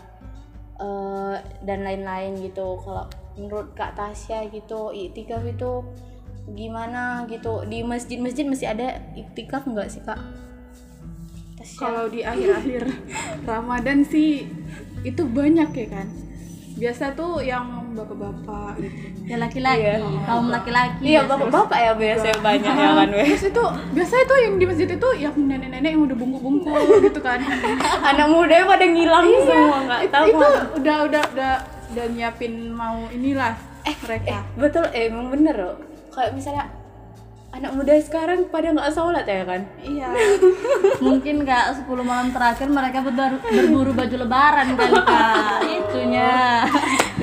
eh, 0.81 1.35
dan 1.63 1.79
lain-lain 1.85 2.41
gitu. 2.41 2.81
Kalau 2.81 3.05
menurut 3.37 3.71
Kak 3.77 3.95
Tasya 3.95 4.49
gitu 4.49 4.91
iktikaf 4.91 5.45
itu 5.45 5.85
gimana 6.53 7.25
gitu? 7.29 7.65
Di 7.65 7.81
masjid-masjid 7.81 8.45
masih 8.45 8.67
ada 8.69 9.01
iktikaf 9.13 9.65
nggak 9.65 9.89
sih 9.89 10.01
Kak? 10.01 10.19
Tasya. 11.65 11.79
kalau 11.81 12.05
di 12.05 12.21
akhir-akhir 12.21 12.83
Ramadan 13.49 14.05
sih 14.05 14.45
itu 15.01 15.21
banyak 15.25 15.69
ya 15.73 15.87
kan. 15.89 16.07
Biasa 16.75 17.17
tuh 17.17 17.41
yang 17.41 17.84
bapak-bapak 17.95 18.71
gitu 18.77 18.97
ya 19.23 19.37
laki-laki 19.37 19.81
Iya. 19.81 19.95
kaum 20.21 20.47
laki-laki 20.47 21.01
Iya 21.01 21.19
biasanya. 21.19 21.29
bapak-bapak 21.31 21.79
ya 21.79 21.91
biasanya 21.93 22.37
banyak 22.39 22.73
ya 22.75 22.89
kan 22.93 23.09
weh. 23.09 23.27
terus 23.27 23.45
itu 23.45 23.63
biasa 23.91 24.13
itu 24.19 24.35
yang 24.37 24.53
di 24.55 24.65
masjid 24.65 24.89
itu 24.89 25.09
yang 25.17 25.33
nenek-nenek 25.35 25.89
yang 25.89 26.03
udah 26.03 26.17
bungkuk-bungkuk 26.17 26.75
gitu 27.01 27.19
kan 27.19 27.39
Anak 28.09 28.27
muda 28.27 28.55
pada 28.65 28.85
ngilang 28.85 29.27
semua 29.41 29.77
nggak 29.81 29.99
It- 30.01 30.11
tahu. 30.11 30.25
itu 30.27 30.47
udah 30.75 30.97
udah 31.05 31.23
udah 31.31 31.53
udah 31.87 32.05
nyiapin 32.11 32.53
mau 32.69 33.07
inilah 33.07 33.55
eh 33.81 33.95
mereka 33.97 34.43
betul 34.53 34.83
eh 34.89 35.07
emang 35.07 35.29
bener 35.29 35.55
loh. 35.55 35.75
Kayak 36.09 36.33
misalnya 36.33 36.65
anak 37.51 37.71
muda 37.71 37.95
sekarang 37.97 38.51
pada 38.51 38.67
nggak 38.69 38.91
sholat 38.91 39.23
ya 39.23 39.43
kan? 39.43 39.63
iya 39.79 40.11
mungkin 41.05 41.39
nggak 41.39 41.63
10 41.77 42.03
malam 42.03 42.27
terakhir 42.29 42.67
mereka 42.67 42.99
berburu, 42.99 43.39
berburu 43.41 43.91
baju 43.93 44.15
lebaran 44.17 44.75
kali 44.75 44.91
kak 44.97 45.59
itunya 45.63 46.35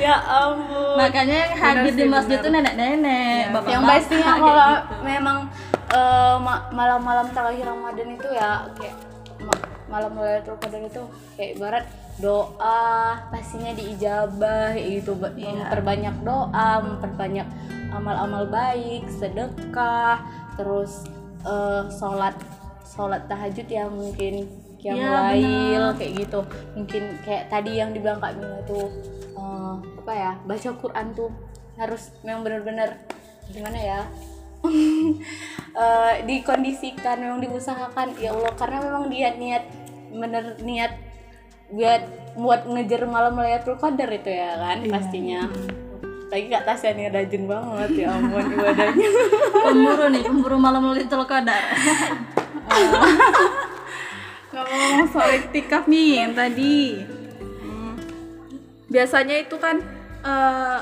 ya 0.02 0.16
ampun. 0.18 0.94
makanya 0.98 1.36
yang 1.46 1.54
hadir 1.54 1.92
di 1.94 2.04
masjid 2.06 2.36
tuh 2.38 2.50
nenek-nenek 2.50 3.54
bapak 3.54 3.70
yang 3.70 3.82
pastinya 3.86 4.32
kalau 4.34 4.68
memang 5.00 5.38
eh, 5.94 6.36
ma- 6.42 6.66
malam-malam 6.70 7.26
terakhir 7.30 7.64
Ramadan 7.64 8.08
itu 8.12 8.28
ya 8.34 8.66
kayak 8.74 8.96
ma- 9.40 9.68
malam 9.86 10.12
Lailatul 10.16 10.56
Qadar 10.58 10.82
itu 10.82 11.02
kayak 11.36 11.50
ibarat 11.56 11.84
doa 12.16 13.16
pastinya 13.28 13.72
diijabah 13.72 14.76
gitu. 14.76 15.16
Ba- 15.16 15.32
memperbanyak 15.32 16.14
doa 16.22 16.68
memperbanyak 16.80 17.46
amal-amal 17.92 18.48
baik 18.48 19.04
sedekah 19.08 20.18
terus 20.56 21.04
eh, 21.44 21.82
sholat 21.92 22.34
sholat 22.84 23.24
tahajud 23.28 23.68
ya 23.68 23.88
mungkin 23.88 24.48
yang 24.82 24.98
Iya, 24.98 25.10
lail 25.14 25.84
kayak 25.94 26.12
gitu. 26.26 26.40
Mungkin 26.74 27.02
kayak 27.22 27.44
tadi 27.48 27.78
yang 27.78 27.94
dibilang 27.94 28.18
Kak 28.18 28.34
Mila 28.34 28.58
tuh 28.66 28.86
eh, 29.32 29.74
apa 30.02 30.12
ya 30.12 30.32
baca 30.42 30.68
Quran 30.74 31.06
tuh 31.14 31.30
harus 31.78 32.10
memang 32.20 32.42
benar-benar 32.42 32.98
gimana 33.48 33.78
ya 33.78 34.00
Eh, 35.72 36.14
dikondisikan 36.28 37.16
memang 37.16 37.40
diusahakan 37.40 38.12
ya 38.20 38.36
Allah. 38.36 38.52
Karena 38.54 38.78
memang 38.84 39.08
dia 39.08 39.32
niat 39.32 39.64
bener 40.12 40.60
niat 40.60 40.92
buat 41.72 42.04
buat 42.36 42.68
ngejar 42.68 43.08
malam 43.08 43.40
Lailatul 43.40 43.80
Qadar 43.80 44.12
itu 44.12 44.28
ya 44.28 44.52
kan 44.60 44.84
pastinya. 44.84 45.48
lagi 46.28 46.48
Kak 46.48 46.64
Tasya 46.64 46.92
nih 46.92 47.08
rajin 47.08 47.44
banget 47.48 48.04
ya 48.04 48.12
ampun 48.12 48.52
ibadahnya. 48.52 49.08
Pemburu 49.64 50.06
nih 50.12 50.22
pemburu 50.24 50.56
malam 50.60 50.92
Lailatul 50.92 51.24
Qadar 51.24 51.64
ngomong 54.60 55.08
soal 55.08 55.32
iktikaf 55.40 55.88
nih 55.88 56.24
yang 56.24 56.32
tadi. 56.36 57.04
Hmm. 57.62 57.96
biasanya 58.92 59.40
itu 59.40 59.56
kan 59.56 59.80
eh, 60.20 60.80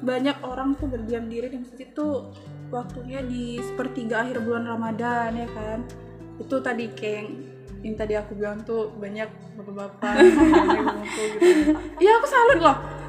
banyak 0.00 0.36
orang 0.40 0.72
tuh 0.80 0.88
berdiam 0.88 1.28
diri 1.28 1.52
di 1.52 1.60
masjid 1.60 1.88
tuh 1.92 2.32
waktunya 2.72 3.20
di 3.20 3.60
sepertiga 3.60 4.24
akhir 4.24 4.40
bulan 4.40 4.64
Ramadan 4.64 5.36
ya 5.36 5.48
kan? 5.52 5.84
Itu 6.40 6.64
tadi 6.64 6.88
kayak 6.96 7.28
yang, 7.84 7.94
tadi 7.96 8.16
aku 8.16 8.32
bilang 8.36 8.64
tuh 8.64 8.92
banyak 8.96 9.28
bapak-bapak 9.60 10.14
gitu. 11.04 11.22
Iya 12.00 12.12
aku 12.16 12.26
salut 12.28 12.60
loh 12.64 12.99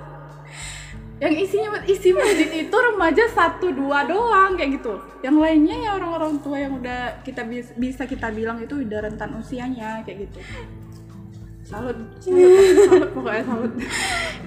yang 1.21 1.37
isinya 1.37 1.77
isi 1.85 2.09
masjid 2.17 2.49
itu 2.49 2.73
remaja 2.73 3.29
satu 3.29 3.69
dua 3.69 4.09
doang 4.09 4.57
kayak 4.57 4.81
gitu. 4.81 4.97
Yang 5.21 5.37
lainnya 5.37 5.75
ya 5.77 5.89
orang-orang 6.01 6.41
tua 6.41 6.57
yang 6.57 6.81
udah 6.81 7.21
kita 7.21 7.45
bis- 7.45 7.77
bisa 7.77 8.09
kita 8.09 8.33
bilang 8.33 8.57
itu 8.57 8.81
udah 8.81 9.05
rentan 9.05 9.37
usianya 9.37 10.01
kayak 10.01 10.25
gitu. 10.25 10.41
Salut. 11.61 11.93
Salut, 12.17 12.73
salut 12.89 13.09
pokoknya 13.13 13.43
salut. 13.45 13.71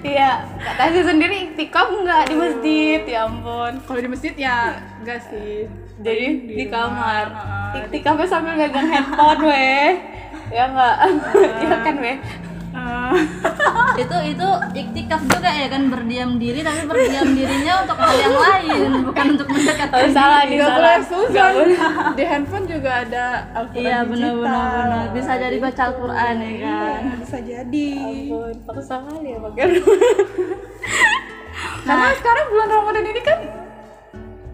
Iya 0.03 0.29
Kak 0.61 0.75
Tasya 0.77 1.03
sendiri 1.15 1.35
iktikaf 1.49 1.87
nggak 1.89 2.21
di 2.27 2.35
masjid? 2.35 3.01
Ya 3.07 3.23
ampun. 3.23 3.73
Kalau 3.87 3.99
di 4.03 4.09
masjid 4.11 4.33
ya 4.35 4.75
enggak 4.99 5.23
sih. 5.31 5.71
Jadi 6.03 6.27
di, 6.43 6.67
rumah, 6.67 6.91
kamar. 6.91 7.25
heeh. 7.31 7.87
iktikafnya 7.87 8.27
sambil 8.27 8.59
megang 8.59 8.91
handphone 8.91 9.47
weh. 9.47 9.95
Ya 10.51 10.67
nggak? 10.67 10.95
Iya 11.63 11.75
kan 11.87 11.95
weh 12.03 12.19
Eh, 12.75 13.13
itu 13.97 14.17
itu 14.27 14.47
iktikaf 14.75 15.23
juga 15.23 15.47
ya 15.47 15.65
kan 15.65 15.87
berdiam 15.87 16.35
diri 16.35 16.59
tapi 16.59 16.83
berdiam 16.83 17.23
dirinya 17.29 17.73
untuk 17.81 17.95
hal 17.95 18.13
yang 18.13 18.35
lain 18.35 18.89
bukan 19.01 19.25
untuk 19.31 19.47
mendekatkan 19.47 19.95
Oh, 19.95 20.11
salah 20.11 20.11
salah. 20.11 20.43
boleh 20.43 20.59
Nggak 20.59 20.99
susan 21.07 21.51
boleh. 21.55 21.77
di 22.11 22.23
handphone 22.25 22.65
juga 22.65 22.89
ada 23.01 23.25
Al-Quran 23.53 23.81
iya 23.81 23.97
benar 24.03 24.33
benar 24.33 24.35
digital. 24.35 24.75
benar 24.75 25.05
bisa 25.09 25.31
jadi 25.37 25.57
baca 25.57 25.81
Al-Quran 25.85 26.35
ya 26.35 26.51
kan. 26.59 26.99
Iya, 26.99 27.13
bisa 27.17 27.37
jadi. 27.39 27.87
Ampun 27.95 28.53
paksa 28.65 28.95
kali 29.01 29.25
ya 29.25 29.37
pakai 29.39 29.65
karena 31.85 32.07
sekarang 32.13 32.45
bulan 32.49 32.69
Ramadan 32.69 33.05
ini 33.05 33.21
kan 33.21 33.39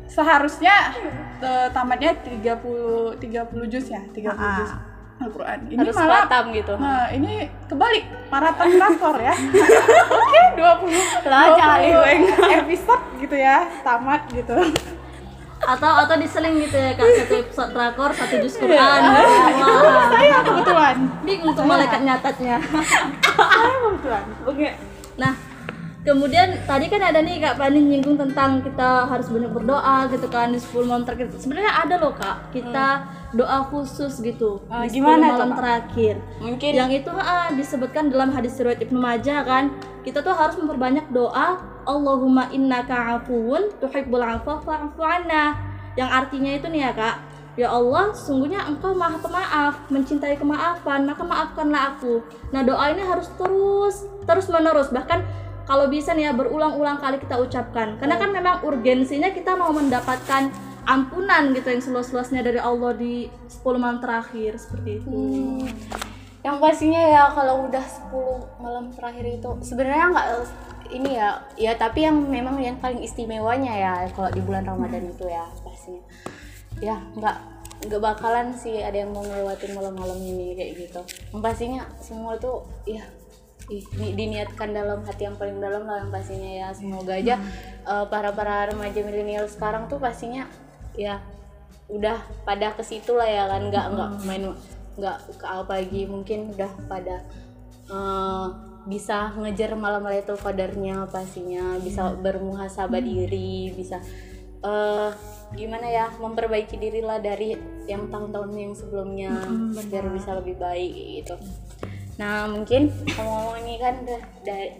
seharusnya 0.06 0.76
eh, 1.40 1.68
tamatnya 1.70 2.12
30 2.20 3.18
30 3.18 3.68
juz 3.68 3.86
ya 3.88 4.02
30 4.06 4.30
Ah. 4.30 4.56
juz 4.60 4.72
Al-Quran. 5.22 5.60
Ini 5.70 5.78
harus 5.86 5.96
malah 5.96 6.26
khatam 6.26 6.46
gitu. 6.52 6.74
Nah, 6.76 7.06
ini 7.14 7.34
kebalik. 7.70 8.04
Maraton 8.32 8.68
drakor 8.74 9.18
ya. 9.20 9.36
Oke, 10.22 10.42
20 10.56 11.30
Lah, 11.30 11.46
kali 11.54 11.88
gue 11.92 12.12
20 12.32 12.62
episode 12.66 13.04
gitu 13.22 13.36
ya, 13.36 13.58
tamat 13.86 14.22
gitu. 14.32 14.58
atau 15.62 15.92
atau 15.94 16.18
diseling 16.18 16.58
gitu 16.58 16.74
ya 16.74 16.98
kak 16.98 17.06
satu 17.22 17.38
episode 17.38 17.70
drakor 17.70 18.10
satu 18.18 18.34
juz 18.42 18.58
Quran. 18.58 19.02
Wah. 19.14 20.10
Saya 20.10 20.42
kebetulan. 20.42 20.96
bingung 21.22 21.54
tuh 21.54 21.66
malaikat 21.70 22.02
nyatatnya 22.02 22.58
Saya 23.38 23.78
kebetulan. 23.78 24.26
oke. 24.50 24.68
Nah, 25.22 25.34
kemudian 26.02 26.58
tadi 26.66 26.90
kan 26.90 27.02
ada 27.02 27.22
nih 27.22 27.38
Kak 27.38 27.62
Pani 27.62 27.78
nyinggung 27.78 28.18
tentang 28.18 28.66
kita 28.66 29.06
harus 29.06 29.30
banyak 29.30 29.54
berdoa 29.54 30.10
gitu 30.10 30.28
kan 30.34 30.50
di 30.50 30.58
10 30.58 30.90
malam 30.90 31.04
terakhir. 31.06 31.30
Sebenarnya 31.38 31.74
ada 31.86 31.96
loh 32.02 32.14
Kak, 32.18 32.50
kita 32.50 32.88
doa 33.38 33.64
khusus 33.70 34.18
gitu 34.20 34.66
Ah, 34.68 34.84
di 34.84 34.98
10 34.98 34.98
gimana 34.98 35.26
malam 35.38 35.50
Kak? 35.54 35.58
terakhir. 35.62 36.16
mungkin 36.42 36.72
Yang 36.74 36.92
itu 37.06 37.12
ah, 37.14 37.50
disebutkan 37.54 38.10
dalam 38.10 38.34
hadis 38.34 38.58
riwayat 38.58 38.82
Ibnu 38.82 38.98
Majah 38.98 39.46
kan, 39.46 39.64
kita 40.02 40.26
tuh 40.26 40.34
harus 40.34 40.58
memperbanyak 40.58 41.06
doa 41.14 41.62
Allahumma 41.86 42.50
innaka 42.50 43.22
afuwun 43.22 43.70
tuhibbul 43.78 44.26
afwa 44.26 44.58
fa'fu 44.62 45.02
anna. 45.02 45.54
Yang 45.94 46.10
artinya 46.10 46.52
itu 46.58 46.68
nih 46.72 46.82
ya 46.90 46.94
Kak, 46.98 47.16
Ya 47.60 47.68
Allah, 47.68 48.16
sungguhnya 48.16 48.64
engkau 48.64 48.96
maha 48.96 49.20
pemaaf, 49.20 49.92
mencintai 49.92 50.40
kemaafan, 50.40 51.04
maka 51.04 51.20
maafkanlah 51.20 51.94
aku. 51.94 52.24
Nah 52.56 52.64
doa 52.64 52.96
ini 52.96 53.04
harus 53.04 53.28
terus, 53.36 54.08
terus 54.24 54.48
menerus, 54.48 54.88
bahkan 54.88 55.20
kalau 55.70 55.88
bisa 55.88 56.12
nih 56.14 56.30
ya 56.30 56.34
berulang-ulang 56.34 56.98
kali 57.00 57.18
kita 57.22 57.38
ucapkan. 57.38 57.98
Karena 58.02 58.16
kan 58.18 58.30
memang 58.34 58.66
urgensinya 58.66 59.30
kita 59.32 59.56
mau 59.56 59.72
mendapatkan 59.72 60.52
ampunan 60.86 61.54
gitu 61.54 61.68
yang 61.70 61.84
seluas-luasnya 61.84 62.42
dari 62.42 62.58
Allah 62.58 62.92
di 62.98 63.30
10 63.48 63.78
malam 63.78 63.98
terakhir 64.02 64.58
seperti 64.58 65.02
itu. 65.02 65.10
yang 66.42 66.58
pastinya 66.58 66.98
ya 66.98 67.30
kalau 67.38 67.70
udah 67.70 67.86
10 68.10 68.66
malam 68.66 68.90
terakhir 68.90 69.30
itu 69.30 69.50
sebenarnya 69.62 70.10
nggak 70.10 70.28
ini 70.90 71.12
ya 71.14 71.38
ya 71.54 71.78
tapi 71.78 72.02
yang 72.10 72.18
memang 72.18 72.58
yang 72.58 72.82
paling 72.82 72.98
istimewanya 72.98 73.70
ya 73.70 73.94
kalau 74.10 74.34
di 74.34 74.42
bulan 74.42 74.66
Ramadan 74.66 75.06
itu 75.06 75.30
ya 75.30 75.46
pastinya 75.62 76.02
ya 76.82 76.98
nggak 77.14 77.38
nggak 77.86 78.02
bakalan 78.02 78.58
sih 78.58 78.82
ada 78.82 79.06
yang 79.06 79.14
mau 79.14 79.22
ngelewatin 79.22 79.72
malam-malam 79.78 80.18
ini 80.18 80.58
kayak 80.58 80.72
gitu 80.82 81.02
yang 81.30 81.42
pastinya 81.46 81.82
semua 82.02 82.34
tuh 82.42 82.66
ya 82.90 83.06
di- 83.70 84.14
diniatkan 84.16 84.74
dalam 84.74 85.06
hati 85.06 85.28
yang 85.28 85.38
paling 85.38 85.62
dalam 85.62 85.86
lah 85.86 86.02
yang 86.02 86.12
pastinya 86.14 86.50
ya. 86.50 86.68
Semoga 86.74 87.18
aja 87.18 87.36
eh, 87.86 88.06
para 88.10 88.34
para 88.34 88.70
remaja 88.72 89.00
milenial 89.06 89.46
sekarang 89.50 89.90
tuh 89.92 90.02
pastinya 90.02 90.48
ya 90.98 91.22
udah 91.92 92.24
pada 92.48 92.74
ke 92.74 92.84
situ 92.86 93.14
lah 93.14 93.28
ya 93.28 93.44
kan. 93.52 93.68
Nggak 93.70 93.86
nggak 93.94 94.10
main 94.26 94.44
nggak 94.98 95.18
ke 95.40 95.46
apa 95.48 95.72
lagi 95.82 96.02
mungkin 96.08 96.54
udah 96.56 96.72
pada 96.88 97.26
eh, 97.92 98.48
bisa 98.82 99.30
ngejar 99.38 99.78
malam 99.78 100.02
Lailatul 100.02 100.42
Qadarnya 100.42 101.06
pastinya. 101.12 101.78
Bisa 101.78 102.16
bermuhasabah 102.18 103.02
diri 103.02 103.70
bisa 103.76 104.02
eh 104.62 105.12
gimana 105.58 105.90
ya 105.90 106.06
memperbaiki 106.22 106.78
diri 106.78 107.02
lah 107.02 107.18
dari 107.18 107.58
yang 107.90 108.14
tahun-tahun 108.14 108.54
yang 108.54 108.74
sebelumnya 108.78 109.34
biar 109.74 110.06
bisa 110.14 110.38
lebih 110.38 110.56
baik 110.62 110.94
gitu 111.18 111.36
Nah 112.22 112.46
mungkin 112.46 112.94
ngomong-ngomong 113.18 113.58
ini 113.66 113.82
kan 113.82 113.96
udah 114.06 114.22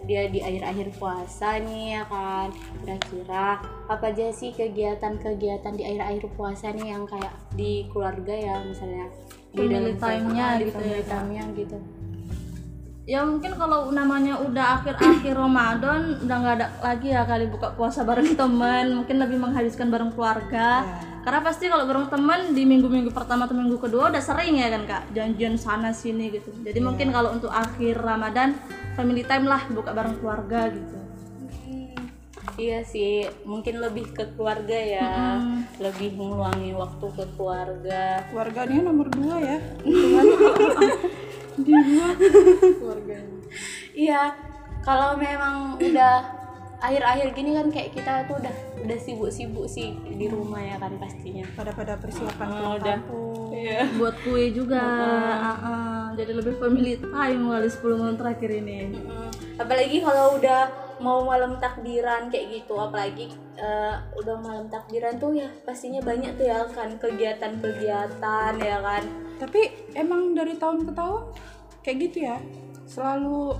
dia 0.06 0.30
di 0.30 0.38
akhir-akhir 0.38 0.94
puasa 0.94 1.58
nih 1.58 1.98
ya 1.98 2.02
kan 2.06 2.54
Kira-kira 2.86 3.58
apa 3.90 4.14
aja 4.14 4.30
sih 4.30 4.54
kegiatan-kegiatan 4.54 5.74
di 5.74 5.82
akhir-akhir 5.82 6.30
puasa 6.38 6.70
nih 6.70 6.94
yang 6.94 7.02
kayak 7.02 7.34
di 7.58 7.90
keluarga 7.90 8.30
ya 8.30 8.62
misalnya 8.62 9.10
di 9.50 9.58
Family 9.58 9.74
dalam- 9.74 9.98
time-nya 9.98 10.46
ah, 10.46 10.54
di 10.54 10.64
gitu 10.70 10.78
family 10.78 10.94
ya, 10.94 11.04
time-nya 11.10 11.42
gitu 11.58 11.78
Ya 13.02 13.26
mungkin 13.26 13.58
kalau 13.58 13.90
namanya 13.90 14.38
udah 14.38 14.78
akhir-akhir 14.78 15.34
Ramadan 15.34 16.22
udah 16.22 16.36
nggak 16.38 16.54
ada 16.54 16.66
lagi 16.86 17.10
ya 17.10 17.26
kali 17.26 17.50
buka 17.50 17.74
puasa 17.74 18.06
bareng 18.06 18.34
teman, 18.40 18.94
mungkin 18.94 19.18
lebih 19.18 19.42
menghabiskan 19.42 19.90
bareng 19.90 20.14
keluarga. 20.14 20.86
Karena 21.26 21.40
pasti 21.42 21.66
kalau 21.66 21.82
bareng 21.86 22.06
teman 22.06 22.54
di 22.54 22.62
minggu-minggu 22.62 23.10
pertama 23.10 23.50
atau 23.50 23.58
minggu 23.58 23.78
kedua 23.82 24.10
udah 24.14 24.22
sering 24.22 24.54
ya 24.54 24.70
kan 24.70 24.86
kak, 24.86 25.02
janjian 25.18 25.58
sana 25.58 25.90
sini 25.90 26.30
gitu. 26.30 26.54
Jadi 26.62 26.78
mungkin 26.78 27.10
kalau 27.10 27.34
untuk 27.34 27.50
akhir 27.50 27.98
Ramadan 27.98 28.54
family 28.94 29.26
time 29.26 29.50
lah 29.50 29.66
buka 29.70 29.90
bareng 29.90 30.22
keluarga 30.22 30.70
gitu. 30.70 30.98
Iya 32.52 32.84
sih, 32.84 33.26
mungkin 33.48 33.80
lebih 33.80 34.12
ke 34.12 34.28
keluarga 34.36 34.76
ya, 34.76 35.40
lebih 35.80 36.20
ngeluangin 36.20 36.76
waktu 36.76 37.06
ke 37.16 37.24
keluarga. 37.34 38.28
keluarganya 38.28 38.92
nomor 38.92 39.08
dua 39.08 39.40
ya 39.40 39.58
keluarganya 41.54 43.38
Iya, 43.92 44.32
kalau 44.80 45.20
memang 45.20 45.76
udah 45.76 46.24
akhir-akhir 46.80 47.36
gini 47.36 47.50
kan 47.54 47.68
kayak 47.68 47.92
kita 47.94 48.12
tuh 48.26 48.40
udah 48.40 48.54
udah 48.82 48.98
sibuk-sibuk 48.98 49.68
sih 49.68 49.94
di 50.08 50.26
rumah 50.26 50.58
ya 50.58 50.80
kan 50.80 50.96
pastinya. 50.98 51.44
pada 51.54 51.70
pada 51.70 51.94
persiapan 52.00 52.46
Oh, 52.50 52.74
udah. 52.80 52.98
Iya. 53.52 53.86
Buat 53.94 54.16
kue 54.24 54.50
juga, 54.50 54.80
ah. 54.82 56.10
jadi 56.18 56.34
lebih 56.34 56.56
family 56.58 56.98
time 56.98 57.42
kali 57.46 57.68
10 57.70 58.00
malam 58.00 58.16
terakhir 58.18 58.50
ini. 58.50 58.96
Mm, 58.98 59.28
Apalagi 59.60 60.02
kalau 60.02 60.40
udah 60.40 60.60
mau 61.02 61.20
malam 61.22 61.58
takbiran 61.58 62.30
kayak 62.30 62.62
gitu, 62.62 62.74
apalagi 62.74 63.26
eh, 63.54 63.94
udah 64.14 64.36
malam 64.38 64.66
takbiran 64.66 65.18
tuh 65.18 65.34
ya 65.34 65.50
pastinya 65.62 65.98
banyak 66.00 66.32
tuh 66.34 66.46
ya 66.46 66.62
kan 66.70 66.94
kegiatan-kegiatan 66.96 68.52
ya 68.56 68.78
kan. 68.80 69.02
tapi 69.36 69.60
emang 69.92 70.32
dari 70.32 70.54
tahun 70.54 70.86
ke 70.86 70.92
tahun 70.94 71.22
kayak 71.82 71.96
gitu 72.00 72.18
ya 72.22 72.38
selalu 72.86 73.50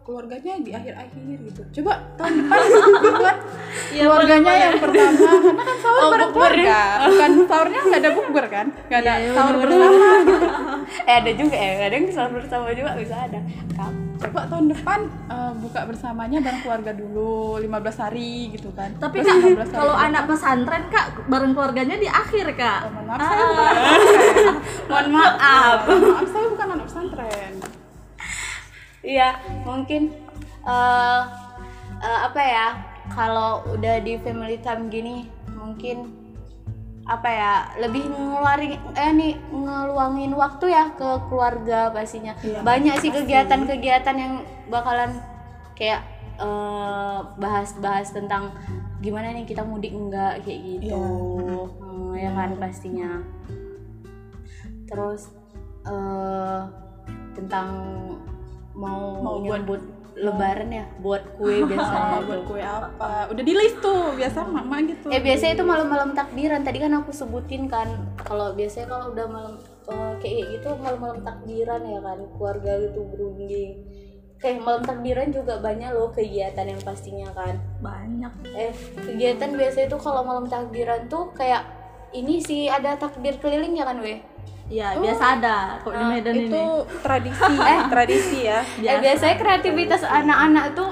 keluarganya 0.00 0.62
di 0.62 0.70
akhir-akhir 0.70 1.18
gitu. 1.50 1.62
Coba 1.76 1.98
tahun 2.14 2.32
depan 2.40 2.62
buat 3.12 3.36
keluarganya 3.90 4.52
yang 4.54 4.76
pertama. 4.78 5.18
Karena 5.18 5.62
kan 5.66 5.76
sahur 5.82 5.98
Oh, 5.98 6.08
bareng 6.08 6.30
bukber 6.30 6.52
keluarga. 6.54 6.78
Bukan 7.10 7.30
sahurnya 7.50 7.80
nggak 7.82 8.00
ada 8.00 8.10
bukber 8.14 8.44
kan? 8.46 8.66
Nggak 8.86 9.00
ada 9.02 9.12
Iya, 9.12 9.18
iya, 9.18 9.30
sahur 9.34 9.54
bersama 9.58 9.98
eh 11.10 11.14
ada 11.18 11.30
juga 11.34 11.56
ya, 11.58 11.72
kadang 11.82 12.04
sahur 12.08 12.32
bersama 12.38 12.66
juga 12.70 12.90
bisa 12.94 13.16
ada. 13.18 13.40
Kap- 13.74 14.05
coba 14.16 14.40
tahun 14.48 14.66
depan 14.72 15.00
eh, 15.28 15.52
buka 15.60 15.80
bersamanya 15.84 16.38
bareng 16.40 16.62
keluarga 16.64 16.92
dulu 16.96 17.60
15 17.60 18.02
hari 18.08 18.50
gitu 18.56 18.72
kan 18.72 18.90
Tapi 18.96 19.20
kak, 19.20 19.36
15 19.44 19.60
hari 19.60 19.76
kalau 19.76 19.94
anak 19.96 20.24
pesantren 20.24 20.84
kak 20.88 21.06
bareng 21.28 21.52
keluarganya 21.52 21.96
di 22.00 22.08
akhir 22.08 22.56
kak. 22.56 22.88
oh, 22.88 22.90
mohon 22.96 23.06
maaf 23.06 23.20
saya 23.28 23.44
bukan 23.46 23.76
anak 23.86 23.96
pesantren 23.96 24.72
Mohon 24.88 25.06
maaf. 25.12 25.76
Mohon 25.86 26.02
maaf 26.10 26.28
saya 26.32 26.46
bukan 26.48 26.66
anak 26.72 26.86
pesantren 26.88 27.52
Iya, 29.06 29.28
mungkin 29.62 30.02
eh 30.66 31.22
eh, 32.02 32.18
apa 32.26 32.40
ya? 32.42 32.68
Kalau 33.06 33.62
udah 33.70 34.02
di 34.02 34.18
family 34.18 34.58
time 34.58 34.90
gini, 34.90 35.30
mungkin 35.54 36.25
apa 37.06 37.28
ya? 37.30 37.54
Lebih 37.78 38.10
ngeluarin 38.10 38.74
eh 38.98 39.10
nih 39.14 39.32
ngeluangin 39.54 40.34
waktu 40.34 40.74
ya 40.74 40.90
ke 40.98 41.08
keluarga 41.30 41.94
pastinya. 41.94 42.34
Banyak 42.66 42.98
sih 42.98 43.14
kegiatan-kegiatan 43.14 44.16
yang 44.18 44.34
bakalan 44.66 45.22
kayak 45.78 46.02
eh, 46.36 47.18
bahas-bahas 47.38 48.10
tentang 48.12 48.52
gimana 49.00 49.30
nih 49.32 49.46
kita 49.46 49.62
mudik 49.62 49.94
enggak 49.94 50.42
kayak 50.42 50.60
gitu. 50.82 50.98
Hmm, 51.78 52.12
ya 52.18 52.34
kan 52.34 52.58
pastinya. 52.58 53.22
Terus 54.86 55.30
eh 55.86 56.60
tentang 57.38 57.68
mau, 58.76 59.22
Mau 59.22 59.40
buat- 59.40 59.62
nyambut 59.62 59.82
lebaran 60.16 60.72
ya 60.72 60.84
buat 61.04 61.22
kue 61.36 61.60
biasanya 61.70 62.24
buat 62.24 62.40
tuh. 62.40 62.48
kue 62.48 62.62
apa 62.64 63.28
udah 63.28 63.44
di 63.44 63.52
list 63.52 63.76
tuh 63.84 64.16
biasa 64.16 64.48
mama 64.48 64.80
gitu 64.80 65.12
Eh 65.12 65.20
biasanya 65.20 65.60
itu 65.60 65.64
malam-malam 65.64 66.10
takbiran. 66.16 66.64
Tadi 66.64 66.78
kan 66.80 66.92
aku 66.96 67.12
sebutin 67.12 67.68
kan 67.68 67.88
kalau 68.24 68.56
biasanya 68.56 68.88
kalau 68.88 69.12
udah 69.12 69.26
malam 69.28 69.54
eh, 69.92 70.12
kayak 70.24 70.44
gitu 70.56 70.68
malam-malam 70.80 71.20
takbiran 71.20 71.80
ya 71.84 72.00
kan 72.00 72.18
keluarga 72.34 72.72
itu 72.80 73.00
berunding. 73.04 73.70
Kayak 74.36 74.64
malam 74.64 74.82
takbiran 74.84 75.28
juga 75.32 75.60
banyak 75.60 75.90
loh 75.96 76.12
kegiatan 76.12 76.66
yang 76.68 76.80
pastinya 76.80 77.28
kan. 77.36 77.60
Banyak. 77.84 78.32
Eh 78.56 78.72
kegiatan 78.96 79.52
biasanya 79.52 79.86
itu 79.92 79.98
kalau 80.00 80.24
malam 80.24 80.48
takbiran 80.48 81.08
tuh 81.12 81.32
kayak 81.36 81.64
ini 82.16 82.40
sih 82.40 82.72
ada 82.72 82.96
takbir 82.96 83.36
keliling 83.36 83.76
ya 83.76 83.84
kan 83.84 84.00
weh? 84.00 84.20
Ya 84.66 84.98
biasa 84.98 85.38
ada 85.38 85.78
kok 85.78 85.94
di 85.94 86.04
Medan 86.04 86.34
itu 86.34 86.58
ini. 86.58 86.98
tradisi 86.98 87.52
tradisi 87.92 88.38
ya 88.42 88.60
Eh 88.82 88.98
biasanya 88.98 89.36
kreativitas 89.38 90.02
anak-anak 90.02 90.74
tuh 90.74 90.90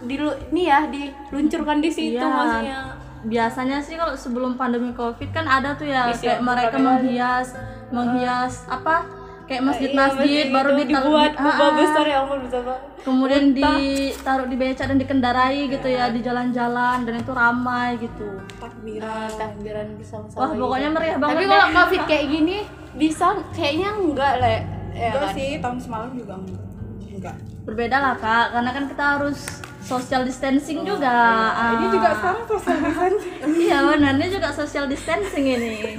di 0.00 0.16
ini 0.16 0.62
ya 0.64 0.88
diluncurkan 0.88 1.84
di 1.84 1.90
situ 1.92 2.16
Iya. 2.16 2.24
maksudnya. 2.26 2.78
Biasanya 3.20 3.78
sih 3.84 4.00
kalau 4.00 4.16
sebelum 4.16 4.56
pandemi 4.56 4.96
covid 4.96 5.28
kan 5.28 5.44
ada 5.44 5.76
tuh 5.76 5.84
ya 5.84 6.08
Isi 6.08 6.24
kayak 6.24 6.40
mereka 6.40 6.80
menghias, 6.80 7.52
menghias 7.92 8.64
apa? 8.64 9.19
Kayak 9.50 9.62
masjid-masjid 9.66 10.46
Iya, 10.46 10.54
baru 10.54 10.70
gitu, 10.70 10.80
dita- 10.86 11.02
dibuat 11.02 11.32
ah, 11.32 11.42
kubah 11.42 11.58
ah. 11.60 11.74
besar 11.74 12.04
ya 12.06 12.16
ampun 12.20 12.38
bisa 12.40 12.58
banget. 12.62 12.82
kemudian 13.00 13.44
ditaruh 13.50 14.46
di 14.46 14.54
becak 14.54 14.86
dan 14.86 14.96
dikendarai 14.96 15.60
gitu 15.66 15.88
ya 15.88 16.04
di 16.06 16.20
jalan-jalan 16.20 16.96
dan 17.02 17.14
itu 17.16 17.32
ramai 17.34 17.98
gitu. 17.98 18.28
takbiran 18.54 19.10
Ah, 19.10 19.26
takbiran 19.28 19.86
bersama-sama. 19.96 20.38
Wah 20.38 20.48
gitu. 20.48 20.60
pokoknya 20.62 20.88
meriah 20.90 21.16
banget. 21.16 21.34
Tapi 21.34 21.44
kalau 21.46 21.66
covid 21.74 22.02
kayak 22.06 22.26
gini 22.28 22.56
bisa 22.94 23.26
kayaknya 23.50 23.88
enggak 23.96 24.32
le. 24.36 24.56
Ya 24.92 25.10
enggak 25.10 25.22
kan? 25.24 25.34
sih 25.34 25.48
tahun 25.58 25.78
semalam 25.78 26.10
juga 26.12 26.34
enggak 26.38 27.34
berbeda 27.60 27.96
lah 27.96 28.14
kak, 28.16 28.46
karena 28.50 28.70
kan 28.70 28.84
kita 28.86 29.04
harus 29.14 29.38
social 29.80 30.22
distancing 30.22 30.80
juga. 30.80 31.10
Nah, 31.50 31.74
ini 31.74 31.84
Ah. 31.84 31.90
juga 31.90 32.08
sekarang 32.12 32.44
social 32.46 32.78
distancing 32.78 33.34
Iya 33.64 33.78
benar, 33.84 34.12
ini 34.14 34.26
juga 34.28 34.48
social 34.50 34.86
distancing 34.86 35.44
ini. 35.48 35.74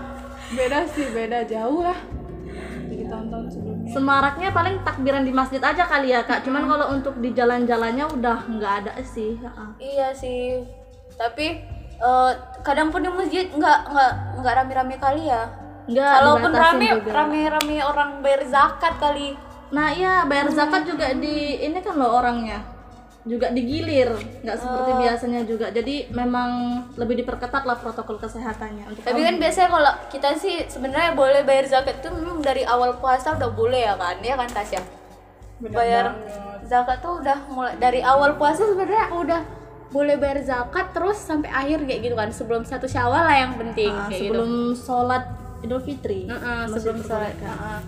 beda 0.50 0.78
sih 0.90 1.06
beda 1.14 1.46
jauh 1.46 1.80
lah 1.86 1.98
dari 2.90 3.06
tahun-tahun 3.06 3.46
sebelumnya 3.50 3.90
Semaraknya 3.90 4.54
paling 4.54 4.86
takbiran 4.86 5.26
di 5.26 5.34
masjid 5.34 5.58
aja 5.58 5.82
kali 5.82 6.14
ya 6.14 6.22
kak. 6.22 6.46
Cuman 6.46 6.62
kalau 6.62 6.94
untuk 6.94 7.18
di 7.18 7.34
jalan-jalannya 7.34 8.06
udah 8.06 8.46
nggak 8.46 8.72
ada 8.86 8.92
sih. 9.02 9.34
Iya 9.82 10.14
sih. 10.14 10.62
Tapi 11.18 11.58
eh, 11.98 12.32
kadang 12.62 12.94
pun 12.94 13.02
di 13.02 13.10
masjid 13.10 13.50
enggak 13.50 13.90
enggak 13.90 14.12
enggak 14.38 14.54
rame-rame 14.62 14.94
kali 14.94 15.26
ya. 15.26 15.50
Nggak 15.90 16.14
Kalaupun 16.22 16.52
rame 16.54 16.86
juga. 16.86 17.10
rame-rame 17.10 17.76
orang 17.82 18.10
bayar 18.22 18.42
zakat 18.46 18.94
kali. 19.02 19.34
Nah 19.74 19.90
iya 19.90 20.22
bayar 20.22 20.46
zakat 20.54 20.86
juga 20.86 21.10
di 21.10 21.58
ini 21.58 21.82
kan 21.82 21.98
loh 21.98 22.14
orangnya 22.14 22.62
juga 23.20 23.52
digilir 23.52 24.08
nggak 24.40 24.56
seperti 24.56 24.90
biasanya 24.96 25.40
juga 25.44 25.68
jadi 25.68 26.08
memang 26.08 26.50
lebih 26.96 27.20
diperketat 27.20 27.68
lah 27.68 27.76
protokol 27.76 28.16
kesehatannya 28.16 28.88
untuk 28.88 29.04
Tapi 29.04 29.20
kan 29.20 29.36
biasanya 29.36 29.68
kalau 29.68 29.92
kita 30.08 30.28
sih 30.34 30.64
sebenarnya 30.64 31.12
boleh 31.12 31.44
bayar 31.44 31.68
zakat 31.68 32.00
tuh 32.00 32.08
memang 32.10 32.40
dari 32.40 32.64
awal 32.64 32.96
puasa 32.96 33.36
udah 33.36 33.52
boleh 33.52 33.84
ya 33.84 33.94
kan? 33.94 34.16
Ya 34.20 34.34
kan 34.34 34.48
Tasya? 34.48 34.80
Bener 35.58 35.76
bayar 35.76 36.04
banget. 36.10 36.64
zakat 36.64 36.98
tuh 36.98 37.20
udah 37.20 37.38
mulai 37.46 37.76
dari 37.76 38.00
awal 38.00 38.34
puasa 38.34 38.64
sebenarnya 38.64 39.12
udah 39.12 39.40
boleh 39.90 40.16
bayar 40.16 40.40
zakat 40.40 40.86
terus 40.90 41.20
sampai 41.20 41.50
akhir 41.50 41.84
kayak 41.84 42.00
gitu 42.00 42.14
kan 42.14 42.30
sebelum 42.30 42.64
satu 42.64 42.86
syawal 42.86 43.20
lah 43.20 43.36
yang 43.36 43.52
penting 43.54 43.90
Ah, 43.90 44.06
kayak 44.06 44.16
gitu 44.22 44.32
sebelum 44.32 44.50
sholat 44.72 45.24
Idul 45.60 45.82
Fitri. 45.82 46.24
Heeh, 46.24 46.40
Masih 46.64 46.72
sebelum 46.72 46.96
sholat 47.04 47.36
diperbolehkan. 47.36 47.52
Heeh. 47.52 47.80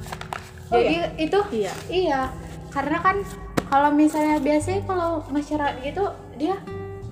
jadi 0.69 0.95
itu 1.17 1.39
Iya. 1.57 1.73
iya 1.89 2.21
karena 2.69 3.01
kan 3.01 3.17
kalau 3.73 3.89
misalnya 3.89 4.37
biasanya 4.37 4.85
kalau 4.85 5.25
masyarakat 5.33 5.81
gitu 5.81 6.05
dia 6.37 6.61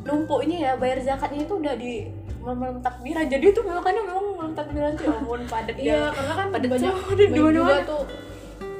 numpuknya 0.05 0.57
ya 0.61 0.73
bayar 0.77 1.01
zakatnya 1.01 1.49
itu 1.49 1.57
udah 1.57 1.73
di 1.73 2.13
malam 2.45 2.85
takbiran 2.85 3.25
jadi 3.33 3.45
itu 3.49 3.61
makanya 3.65 4.03
memang 4.05 4.27
malam 4.37 4.53
takbiran 4.53 4.93
tuh 4.93 5.05
ya 5.09 5.13
ampun 5.17 5.41
padat 5.49 5.77
Iya, 5.77 5.93
ya 5.93 6.01
karena 6.13 6.33
kan 6.37 6.47
Padat 6.53 6.69
banyak 6.69 6.95
di 7.17 7.25
juga 7.33 7.77
tuh 7.85 8.03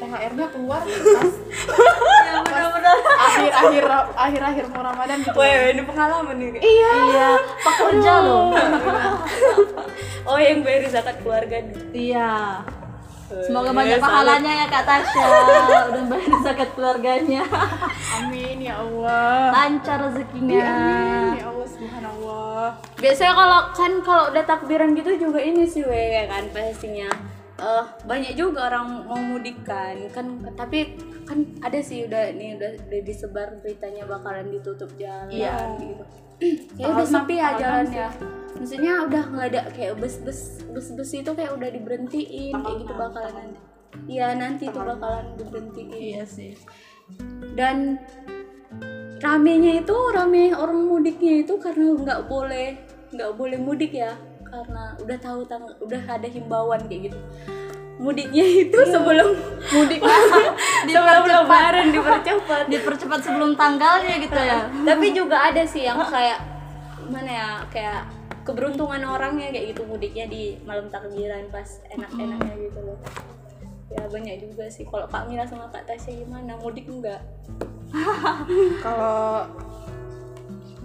THR-nya 0.01 0.47
keluar 0.49 0.81
pas 0.85 1.33
Iya 2.21 2.41
benar-benar. 2.41 2.97
akhir-akhir 3.21 3.85
akhir-akhir 4.17 4.65
mau 4.73 4.81
Ramadan 4.81 5.19
gitu. 5.21 5.37
Weh, 5.37 5.77
ini 5.77 5.83
pengalaman 5.85 6.37
nih. 6.41 6.61
Iya, 6.61 7.29
pekerja 7.65 8.13
loh. 8.25 8.49
Oh, 10.31 10.37
yang 10.39 10.61
bayar 10.63 10.85
zakat 10.89 11.17
keluarga 11.25 11.59
nih. 11.65 11.77
Iya. 12.13 12.61
Semoga 13.31 13.71
Eh, 13.71 13.77
banyak 13.77 13.97
salut. 13.97 14.07
pahalanya 14.11 14.53
ya 14.53 14.67
Kak 14.67 14.85
Tasya. 14.85 15.27
Udah 15.89 16.05
bayar 16.05 16.35
zakat 16.43 16.71
keluarganya. 16.73 17.43
Amin 18.13 18.59
ya 18.61 18.75
Allah. 18.77 19.55
Lancar 19.55 19.97
Iya, 19.97 20.05
rezekinya. 20.05 20.65
amin 20.67 21.31
ya 21.37 21.47
Allah 21.47 21.67
subhanallah. 21.69 22.67
Biasanya 22.97 23.33
kalau 23.33 23.61
kan 23.73 23.93
kalau 24.01 24.25
udah 24.29 24.45
takbiran 24.45 24.91
gitu 24.93 25.11
juga 25.17 25.39
ini 25.39 25.63
sih 25.65 25.83
we 25.83 25.95
ya 26.13 26.27
kan 26.27 26.45
pastinya. 26.51 27.09
Eh 27.57 27.85
banyak 28.03 28.33
juga 28.35 28.67
orang 28.67 29.07
mau 29.07 29.21
mudik 29.21 29.63
kan. 29.63 29.95
Kan 30.11 30.27
tapi 30.53 30.99
kan 31.23 31.39
ada 31.61 31.79
sih 31.79 32.05
udah 32.05 32.33
nih 32.33 32.57
udah, 32.57 32.71
udah 32.83 33.01
disebar 33.01 33.49
beritanya 33.59 34.03
bakalan 34.05 34.51
ditutup 34.51 34.91
jalan 34.97 35.31
Iya. 35.31 35.79
gitu. 35.79 36.05
Kayak 36.77 36.91
udah 36.97 37.07
sepi 37.07 37.35
ya 37.37 37.49
jalannya. 37.61 38.09
Maksudnya 38.61 38.93
udah 39.09 39.23
nggak 39.33 39.47
ada 39.53 39.61
kayak 39.73 39.95
bus-bus 40.01 40.65
bus-bus 40.69 41.11
itu 41.17 41.31
kayak 41.33 41.53
udah 41.57 41.69
diberhentiin 41.73 42.53
kayak 42.57 42.77
gitu 42.85 42.93
bakalan 42.97 43.33
nanti. 43.33 43.61
Iya 44.09 44.29
nanti 44.37 44.65
itu 44.69 44.81
bakalan 44.81 45.27
diberhentiin. 45.37 45.89
Iya 45.93 46.25
sih. 46.25 46.53
dan 47.59 47.99
ramenya 49.19 49.83
itu 49.83 49.97
rame 50.15 50.55
orang 50.55 50.87
mudiknya 50.87 51.43
itu 51.43 51.59
karena 51.59 51.99
nggak 51.99 52.31
boleh 52.31 52.79
nggak 53.11 53.31
boleh 53.35 53.59
mudik 53.59 53.93
ya 53.93 54.15
karena 54.47 54.95
udah 54.99 55.19
tahu 55.19 55.41
tang 55.47 55.67
udah 55.83 56.03
ada 56.07 56.27
himbauan 56.27 56.81
kayak 56.87 57.11
gitu 57.11 57.19
mudiknya 58.01 58.45
itu 58.65 58.79
sebelum 58.89 59.37
mudik 59.77 60.01
sebelum 60.89 61.25
lebaran 61.29 61.93
dipercepat. 61.93 62.73
Dipercepat 62.73 63.21
sebelum 63.21 63.53
tanggalnya 63.55 64.17
gitu 64.25 64.41
ya. 64.41 64.73
tapi 64.89 65.13
juga 65.13 65.53
ada 65.53 65.63
sih 65.69 65.85
yang 65.85 66.01
kayak 66.01 66.41
mana 67.13 67.29
ya 67.29 67.49
kayak 67.69 68.09
keberuntungan 68.49 69.05
orangnya 69.05 69.53
kayak 69.53 69.77
gitu 69.77 69.85
mudiknya 69.85 70.25
di 70.33 70.57
malam 70.65 70.89
takbiran 70.89 71.45
pas 71.53 71.69
enak-enaknya 71.93 72.55
gitu 72.57 72.81
loh. 72.81 72.99
Ya 73.93 74.03
banyak 74.09 74.37
juga 74.49 74.65
sih. 74.73 74.89
Kalau 74.89 75.05
Kak 75.11 75.29
Mila 75.29 75.45
sama 75.45 75.69
Kak 75.69 75.85
Tasya 75.85 76.25
gimana? 76.25 76.57
Mudik 76.57 76.89
enggak? 76.89 77.21
Kalau 78.87 79.45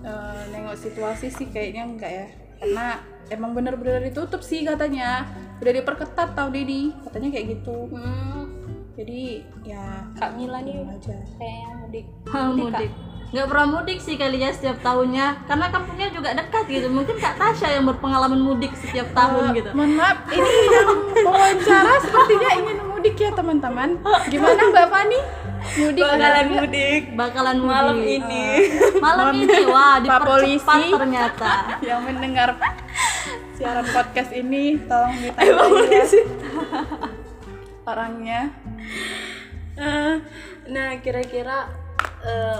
eh, 0.03 0.41
nengok 0.51 0.75
situasi 0.75 1.31
sih 1.31 1.47
kayaknya 1.47 1.87
enggak 1.87 2.11
ya. 2.11 2.27
Karena 2.59 2.97
emang 3.29 3.51
bener-bener 3.51 4.03
ditutup 4.03 4.39
sih 4.39 4.61
katanya. 4.61 5.25
Udah 5.57 5.71
diperketat 5.73 6.33
tau 6.33 6.49
Dedi. 6.49 6.91
Katanya 7.01 7.29
kayak 7.29 7.45
gitu. 7.53 7.87
Hmm, 7.89 8.51
jadi 8.93 9.21
ya 9.63 9.85
Kak 10.13 10.35
Mila 10.35 10.59
nih 10.59 10.83
aja. 10.83 11.15
kayaknya 11.35 11.69
mudik. 11.77 12.05
Mudik. 12.27 12.91
Nggak 13.25 13.47
pernah 13.49 13.67
mudik 13.67 13.99
sih 13.99 14.15
kali 14.15 14.37
ya 14.37 14.51
setiap 14.51 14.77
tahunnya. 14.79 15.43
Karena 15.45 15.65
kampungnya 15.67 16.07
juga 16.09 16.31
dekat 16.31 16.65
gitu. 16.67 16.87
Mungkin 16.87 17.15
Kak 17.17 17.35
Tasya 17.35 17.69
yang 17.73 17.85
berpengalaman 17.85 18.37
mudik 18.37 18.71
setiap 18.75 19.07
tahun 19.11 19.51
Eh, 19.51 19.59
gitu. 19.59 19.69
mohon 19.73 19.91
maaf 19.93 20.17
ini 20.29 20.51
yang 20.69 20.89
wawancara 21.21 21.93
sepertinya 21.99 22.49
ingin 22.53 22.77
mudik 22.85 23.15
ya 23.15 23.31
teman-teman. 23.31 23.89
Gimana 24.27 24.61
Mbak 24.65 24.87
Fani? 24.87 25.19
Mudik 25.65 26.03
bakalan 26.05 26.21
nggak? 26.45 26.61
mudik. 26.61 27.01
Bakalan 27.17 27.57
mudik. 27.57 27.73
malam 27.73 27.97
ini. 27.97 28.45
Malam 29.01 29.27
ini. 29.33 29.59
Wah 29.65 29.95
dipercepat 29.97 30.27
polisi. 30.29 30.81
ternyata. 30.93 31.49
yang 31.81 31.99
mendengar 32.05 32.49
siaran 33.57 33.87
podcast 33.89 34.31
ini 34.35 34.79
tolong 34.85 35.15
ditanya 35.19 35.87
ya. 35.89 36.05
orangnya. 37.85 38.41
Eh, 39.75 40.15
nah 40.71 40.89
kira-kira 41.03 41.69
eh, 42.25 42.59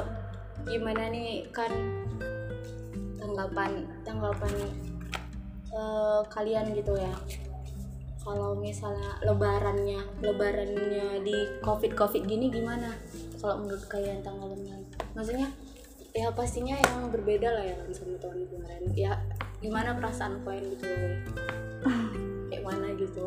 gimana 0.68 1.10
nih 1.10 1.48
kan 1.50 1.72
tanggapan 3.18 3.72
tanggapan 4.04 4.54
eh, 5.72 6.22
kalian 6.30 6.66
gitu 6.76 6.94
ya. 6.96 7.14
Kalau 8.26 8.58
misalnya 8.58 9.22
lebarannya 9.22 10.02
lebarannya 10.22 11.22
di 11.22 11.38
covid 11.62 11.94
covid 11.94 12.26
gini 12.26 12.50
gimana? 12.50 12.90
Kalau 13.38 13.62
menurut 13.62 13.86
kalian 13.86 14.26
tanggapan 14.26 14.82
maksudnya 15.14 15.48
ya 16.16 16.32
pastinya 16.32 16.80
yang 16.80 17.12
berbeda 17.12 17.52
lah 17.52 17.64
ya 17.64 17.76
kan 17.76 17.90
sama 17.92 18.18
tahun 18.18 18.48
kemarin. 18.50 18.92
Ya 18.96 19.14
gimana 19.58 19.94
perasaan 19.94 20.42
kalian 20.42 20.66
gitu? 20.72 20.86
Loh 21.82 22.04
kayak 22.48 22.64
mana 22.64 22.88
gitu? 22.96 23.26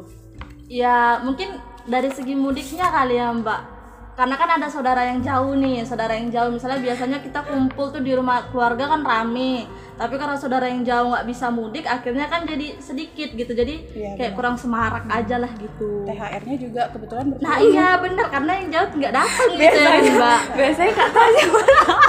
Ya 0.67 1.21
mungkin 1.21 1.57
dari 1.85 2.09
segi 2.09 2.35
mudiknya 2.35 2.88
kali 2.88 3.17
ya 3.17 3.33
Mbak. 3.33 3.81
Karena 4.12 4.35
kan 4.35 4.51
ada 4.51 4.67
saudara 4.67 5.07
yang 5.07 5.23
jauh 5.23 5.55
nih 5.55 5.87
saudara 5.87 6.11
yang 6.12 6.27
jauh. 6.29 6.51
Misalnya 6.51 6.83
biasanya 6.83 7.19
kita 7.19 7.38
kumpul 7.41 7.88
tuh 7.88 8.03
di 8.03 8.11
rumah 8.12 8.51
keluarga 8.51 8.91
kan 8.91 9.01
rame. 9.01 9.62
Tapi 9.95 10.14
karena 10.14 10.35
saudara 10.35 10.67
yang 10.67 10.83
jauh 10.83 11.11
nggak 11.11 11.23
bisa 11.23 11.47
mudik 11.49 11.87
akhirnya 11.87 12.27
kan 12.27 12.43
jadi 12.43 12.79
sedikit 12.79 13.31
gitu. 13.33 13.55
Jadi 13.55 13.87
Iya, 13.88 14.19
kayak 14.19 14.35
kurang 14.35 14.59
semarak 14.59 15.07
aja 15.07 15.38
lah 15.38 15.51
gitu. 15.55 16.03
THR-nya 16.03 16.57
juga 16.57 16.83
kebetulan 16.91 17.31
berkurang. 17.31 17.47
nah 17.47 17.57
iya 17.59 17.88
bener 17.97 18.27
karena 18.27 18.53
yang 18.55 18.69
jauh 18.69 18.88
nggak 18.93 19.14
datang 19.14 19.49
gitu 19.55 19.79
ya 19.79 19.91
Mbak. 20.11 20.41
biasanya 20.55 20.93
kak 20.93 21.09
Tasya 21.11 21.47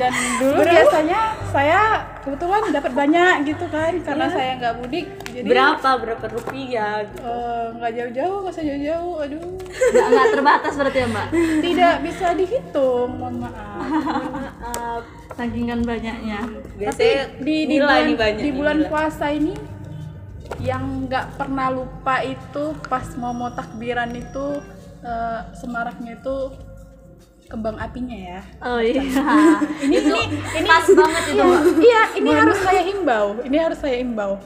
dan 0.00 0.12
dulu 0.40 0.60
biasanya 0.64 1.20
saya 1.52 1.80
kebetulan 2.24 2.72
dapat 2.72 2.92
banyak 2.96 3.34
gitu 3.52 3.64
kan 3.68 3.92
karena 4.00 4.26
saya 4.32 4.50
nggak 4.56 4.74
mudik 4.80 5.06
jadi 5.28 5.44
berapa 5.46 5.90
berapa 6.00 6.24
rupiah 6.32 7.04
gitu. 7.04 7.20
eh, 7.20 7.64
nggak 7.76 7.92
jauh-jauh 8.00 8.36
nggak 8.40 8.54
usah 8.56 8.64
jauh-jauh 8.64 9.14
aduh. 9.20 9.44
Nggak 9.92 10.08
nggak 10.08 10.28
terbatas 10.32 10.72
berarti 10.80 10.98
ya 10.98 11.08
Mbak? 11.12 11.26
Tidak 11.60 11.94
bisa 12.00 12.26
dihitung 12.32 13.10
mohon 13.20 13.34
maaf. 13.44 13.78
Maaf 14.60 15.20
sakingan 15.40 15.80
banyaknya 15.88 16.38
biasanya 16.76 17.22
di 17.40 17.64
di 17.64 17.76
nilai 17.78 17.80
bulan, 17.80 18.04
nih 18.04 18.16
banyak 18.20 18.42
di 18.44 18.50
bulan 18.52 18.76
nilai. 18.76 18.90
puasa 18.92 19.26
ini 19.32 19.54
yang 20.60 21.08
nggak 21.08 21.40
pernah 21.40 21.72
lupa 21.72 22.20
itu 22.20 22.64
pas 22.90 23.06
mau 23.16 23.32
mau 23.32 23.48
takbiran 23.48 24.12
itu 24.12 24.60
eh, 25.00 25.40
semaraknya 25.56 26.20
itu 26.20 26.36
kembang 27.50 27.74
apinya 27.76 28.14
ya. 28.14 28.40
Oh 28.62 28.78
iya. 28.78 29.02
Ini 29.82 29.96
ini 30.06 30.22
ini 30.30 30.66
pas 30.70 30.86
banget 30.86 31.22
itu 31.34 31.42
Mbak. 31.42 31.62
Iya 31.90 32.02
ini 32.16 32.30
harus 32.30 32.58
saya 32.62 32.82
himbau 32.86 33.26
ini 33.42 33.56
harus 33.58 33.78
saya 33.84 33.96
himbau 33.98 34.38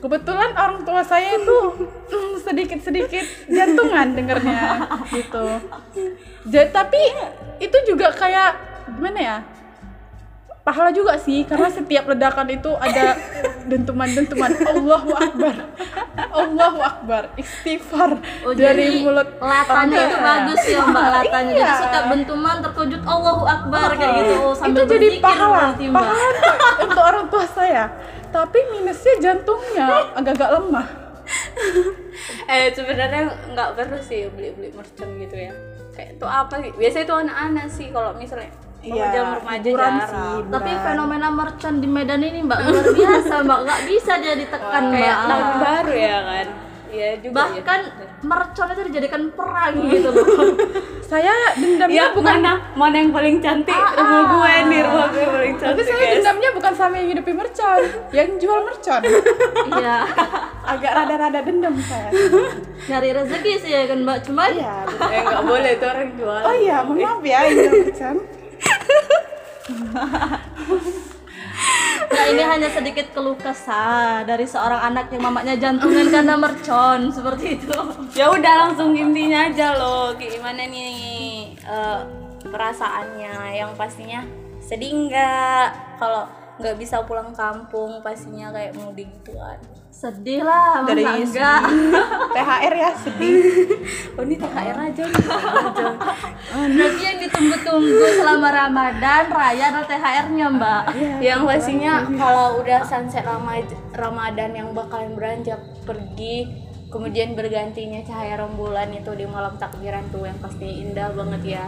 kebetulan 0.00 0.52
orang 0.52 0.84
tua 0.84 1.00
saya 1.00 1.36
itu 1.36 1.56
sedikit 2.40 2.80
sedikit 2.80 3.24
jantungan 3.48 4.12
dengernya 4.12 4.84
gitu. 5.12 5.44
Ja- 6.48 6.68
tapi 6.68 7.00
itu 7.56 7.76
juga 7.88 8.12
kayak 8.12 8.52
gimana 8.96 9.16
ya 9.20 9.36
pahala 10.64 10.88
juga 10.90 11.14
sih 11.14 11.44
karena 11.44 11.68
setiap 11.68 12.08
ledakan 12.08 12.48
itu 12.48 12.72
ada 12.74 13.14
dentuman-dentuman. 13.70 14.48
Allahu 14.64 15.12
Akbar. 15.12 15.54
Allahu 16.30 16.80
Akbar. 16.80 17.22
Istighfar 17.36 18.16
Oh, 18.42 18.52
dari 18.52 19.00
jadi 19.00 19.04
mulut 19.04 19.28
latanya 19.38 19.68
orang 19.94 20.08
itu 20.08 20.16
bagus 20.18 20.60
ya 20.64 20.80
mbak. 20.82 21.04
Latanya. 21.06 21.52
Jadi 21.52 21.60
Iya. 21.60 21.74
suka 21.78 22.00
bentuman 22.08 22.56
terkejut 22.60 23.02
Allahu 23.04 23.44
Akbar 23.44 23.88
kayak 23.94 24.12
gitu. 24.18 24.34
Oh, 24.34 24.52
itu 24.52 24.58
sambil 24.58 24.84
jadi 24.86 25.08
pahala. 25.20 25.56
berarti 25.70 25.84
pahala 25.86 26.28
untuk 26.80 27.02
orang 27.02 27.26
tua 27.28 27.44
saya. 27.46 27.84
Tapi 28.28 28.58
minusnya 28.72 29.14
jantungnya 29.20 29.86
agak-agak 30.12 30.50
lemah. 30.50 30.86
Eh 32.46 32.68
sebenarnya 32.70 33.26
nggak 33.52 33.68
perlu 33.74 33.98
sih 33.98 34.28
beli 34.28 34.52
beli 34.52 34.68
merchant 34.70 35.12
gitu 35.18 35.36
ya. 35.36 35.52
Kayak 35.92 36.16
itu 36.16 36.26
apa 36.26 36.54
sih? 36.58 36.70
Biasanya 36.72 37.04
itu 37.04 37.16
anak-anak 37.16 37.66
sih 37.68 37.86
kalau 37.90 38.10
misalnya 38.14 38.48
Iya, 38.84 39.40
remaja 39.40 39.70
jarang. 39.72 39.96
sih. 40.04 40.36
tapi 40.52 40.70
fenomena 40.76 41.28
merchant 41.32 41.76
di 41.80 41.88
Medan 41.88 42.20
ini 42.20 42.44
mbak 42.44 42.58
luar 42.68 42.86
biasa 42.92 43.34
mbak. 43.40 43.58
Nggak 43.64 43.80
bisa 43.88 44.12
dia 44.20 44.34
ditekan 44.36 44.82
kayak 44.92 45.16
mbak. 45.16 45.28
tahun 45.28 45.48
baru 45.64 45.94
ya 45.96 46.18
kan? 46.20 46.46
Iya 46.94 47.10
juga 47.18 47.34
bahkan 47.34 47.80
ya. 47.90 48.06
mercon 48.22 48.68
itu 48.70 48.82
dijadikan 48.86 49.22
perang 49.34 49.74
gitu 49.90 50.08
loh. 50.14 50.26
Saya 51.10 51.34
dendamnya 51.58 51.96
ya 51.96 52.14
bukan 52.14 52.38
mana? 52.38 52.52
Mana 52.78 52.96
yang 53.02 53.10
paling 53.10 53.36
cantik? 53.42 53.74
Rumah 53.74 54.22
gue 54.30 54.52
nih 54.70 54.80
rumah 54.86 55.08
gue 55.10 55.24
paling 55.26 55.54
tapi 55.58 55.64
cantik 55.64 55.84
saya 55.90 55.98
guys. 56.00 56.14
dendamnya 56.22 56.50
bukan 56.54 56.72
sama 56.74 56.94
yang 56.96 57.08
hidupi 57.12 57.32
mercon 57.36 57.80
yang 58.14 58.30
jual 58.40 58.60
mercon 58.64 59.02
iya. 59.74 59.96
Agak 60.72 60.92
rada-rada 60.96 61.40
dendam 61.44 61.76
saya. 61.82 62.08
Nyari 62.88 63.10
rezeki 63.10 63.52
sih 63.58 63.70
ya 63.74 63.84
kan 63.90 63.98
mbak. 64.00 64.22
Cuman 64.24 64.50
iya 64.54 64.86
betul. 64.86 65.08
eh 65.10 65.20
nggak 65.26 65.42
boleh 65.44 65.70
itu 65.74 65.86
orang 65.88 66.10
jual. 66.14 66.40
Oh 66.46 66.54
iya 66.56 66.76
mohon 66.86 66.98
maaf 67.02 67.20
ya 67.26 67.38
yang 67.42 67.54
jual 67.58 67.74
mercon 67.90 68.16
Nah 72.04 72.24
ini 72.30 72.42
hanya 72.44 72.68
sedikit 72.70 73.10
keluh 73.10 73.34
kesah 73.34 74.22
dari 74.22 74.46
seorang 74.46 74.92
anak 74.92 75.10
yang 75.10 75.24
mamanya 75.24 75.54
jantungan 75.58 76.06
karena 76.10 76.34
mercon 76.38 77.10
seperti 77.10 77.58
itu. 77.58 77.78
ya 78.14 78.30
udah 78.30 78.54
langsung 78.68 78.94
intinya 78.94 79.50
aja 79.50 79.74
loh. 79.74 80.14
Gimana 80.14 80.62
nih 80.68 81.58
eh, 81.58 82.00
perasaannya? 82.44 83.56
Yang 83.56 83.70
pastinya 83.74 84.20
sedih 84.62 85.10
nggak? 85.10 85.98
Kalau 85.98 86.28
nggak 86.54 86.76
bisa 86.78 87.02
pulang 87.02 87.34
kampung 87.34 87.98
pastinya 87.98 88.54
kayak 88.54 88.78
mudik 88.78 89.10
gitu 89.10 89.34
kan 89.34 89.58
Sedih 89.94 90.42
lah, 90.42 90.82
Dari 90.82 91.06
enggak? 91.06 91.60
THR 92.28 92.74
ya 92.74 92.90
sedih 92.92 93.40
oh 94.18 94.22
ini 94.22 94.34
THR 94.34 94.74
aja 94.76 95.02
nih 95.02 95.26
Berarti 96.74 97.02
yang 97.04 97.18
ditunggu-tunggu 97.20 98.02
selama 98.12 98.48
Ramadan 98.50 99.24
Raya 99.28 99.64
adalah 99.70 99.86
THR-nya 99.86 100.46
mbak. 100.50 100.82
yang 101.20 101.40
pastinya 101.42 102.02
kalau 102.12 102.58
udah 102.58 102.82
sunset 102.82 103.22
Ramad- 103.22 103.70
Ramadan 103.92 104.50
yang 104.52 104.68
bakalan 104.70 105.14
beranjak 105.14 105.56
pergi 105.82 106.50
kemudian 106.86 107.32
bergantinya 107.32 108.02
cahaya 108.02 108.34
rembulan 108.36 108.90
itu 108.90 109.10
di 109.12 109.24
malam 109.24 109.54
takbiran 109.56 110.06
tuh 110.10 110.24
yang 110.24 110.38
pasti 110.38 110.84
indah 110.84 111.10
banget 111.10 111.42
ya 111.54 111.64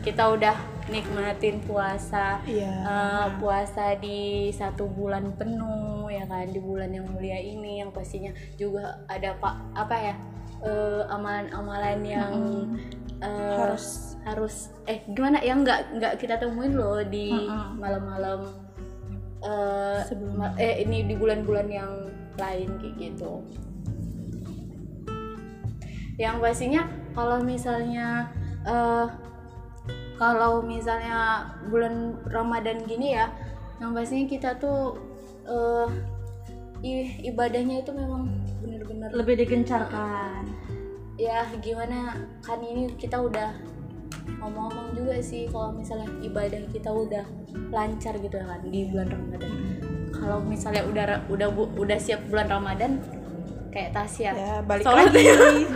kita 0.00 0.22
udah 0.28 0.54
nikmatin 0.86 1.62
puasa 1.62 2.38
Iya. 2.42 2.70
eh, 2.82 3.26
puasa 3.36 3.94
di 3.96 4.18
satu 4.50 4.86
bulan 4.88 5.34
penuh 5.34 5.85
ya 6.08 6.24
kan 6.24 6.46
di 6.48 6.60
bulan 6.60 6.90
yang 6.90 7.06
mulia 7.08 7.36
ini 7.36 7.80
yang 7.80 7.90
pastinya 7.90 8.30
juga 8.56 9.04
ada 9.06 9.34
pak 9.36 9.54
apa 9.74 9.96
ya 9.96 10.14
eh, 10.64 11.02
amalan-amalan 11.10 11.98
yang 12.02 12.32
eh, 13.20 13.56
Harus. 13.56 14.16
harus 14.26 14.54
eh 14.84 15.00
gimana 15.12 15.38
yang 15.40 15.62
nggak 15.62 15.80
nggak 15.96 16.14
kita 16.18 16.36
temuin 16.36 16.74
loh 16.74 16.98
di 17.02 17.30
Mm-mm. 17.32 17.78
malam-malam 17.78 18.40
eh, 19.40 20.00
Sebelum- 20.08 20.56
eh 20.56 20.82
ini 20.82 21.06
di 21.06 21.14
bulan-bulan 21.14 21.68
yang 21.70 21.92
lain 22.36 22.68
kayak 22.80 22.94
gitu 23.00 23.40
yang 26.16 26.40
pastinya 26.40 26.88
kalau 27.12 27.40
misalnya 27.44 28.32
eh 28.64 29.06
kalau 30.16 30.64
misalnya 30.64 31.44
bulan 31.68 32.16
Ramadan 32.32 32.80
gini 32.88 33.12
ya 33.12 33.28
yang 33.80 33.92
pastinya 33.92 34.24
kita 34.24 34.56
tuh 34.56 34.96
eh 35.46 35.88
i- 36.82 37.16
ibadahnya 37.24 37.80
itu 37.80 37.90
memang 37.90 38.26
bener-bener 38.58 39.08
Lebih 39.10 39.34
digencarkan. 39.38 40.42
ya 41.16 41.42
gimana? 41.56 42.12
Kan 42.40 42.60
ini 42.60 42.92
kita 42.92 43.16
udah 43.16 43.56
ngomong-ngomong 44.36 44.92
juga 44.92 45.16
sih 45.18 45.46
kalau 45.46 45.72
misalnya 45.72 46.10
ibadah 46.20 46.60
kita 46.68 46.90
udah 46.90 47.24
lancar 47.70 48.14
gitu 48.16 48.34
ya 48.34 48.44
kan 48.44 48.60
di 48.62 48.84
bulan 48.86 49.08
Ramadan. 49.08 49.52
Kalau 50.10 50.38
misalnya 50.40 50.82
udah 50.82 51.04
udah 51.26 51.48
bu- 51.48 51.72
udah 51.74 51.96
siap 51.96 52.20
bulan 52.26 52.50
Ramadan 52.50 52.98
kayak 53.70 53.92
Tasya. 53.92 54.30
Ya 54.32 54.54
balik 54.60 54.82
Sholat. 54.82 55.08
lagi. 55.08 55.24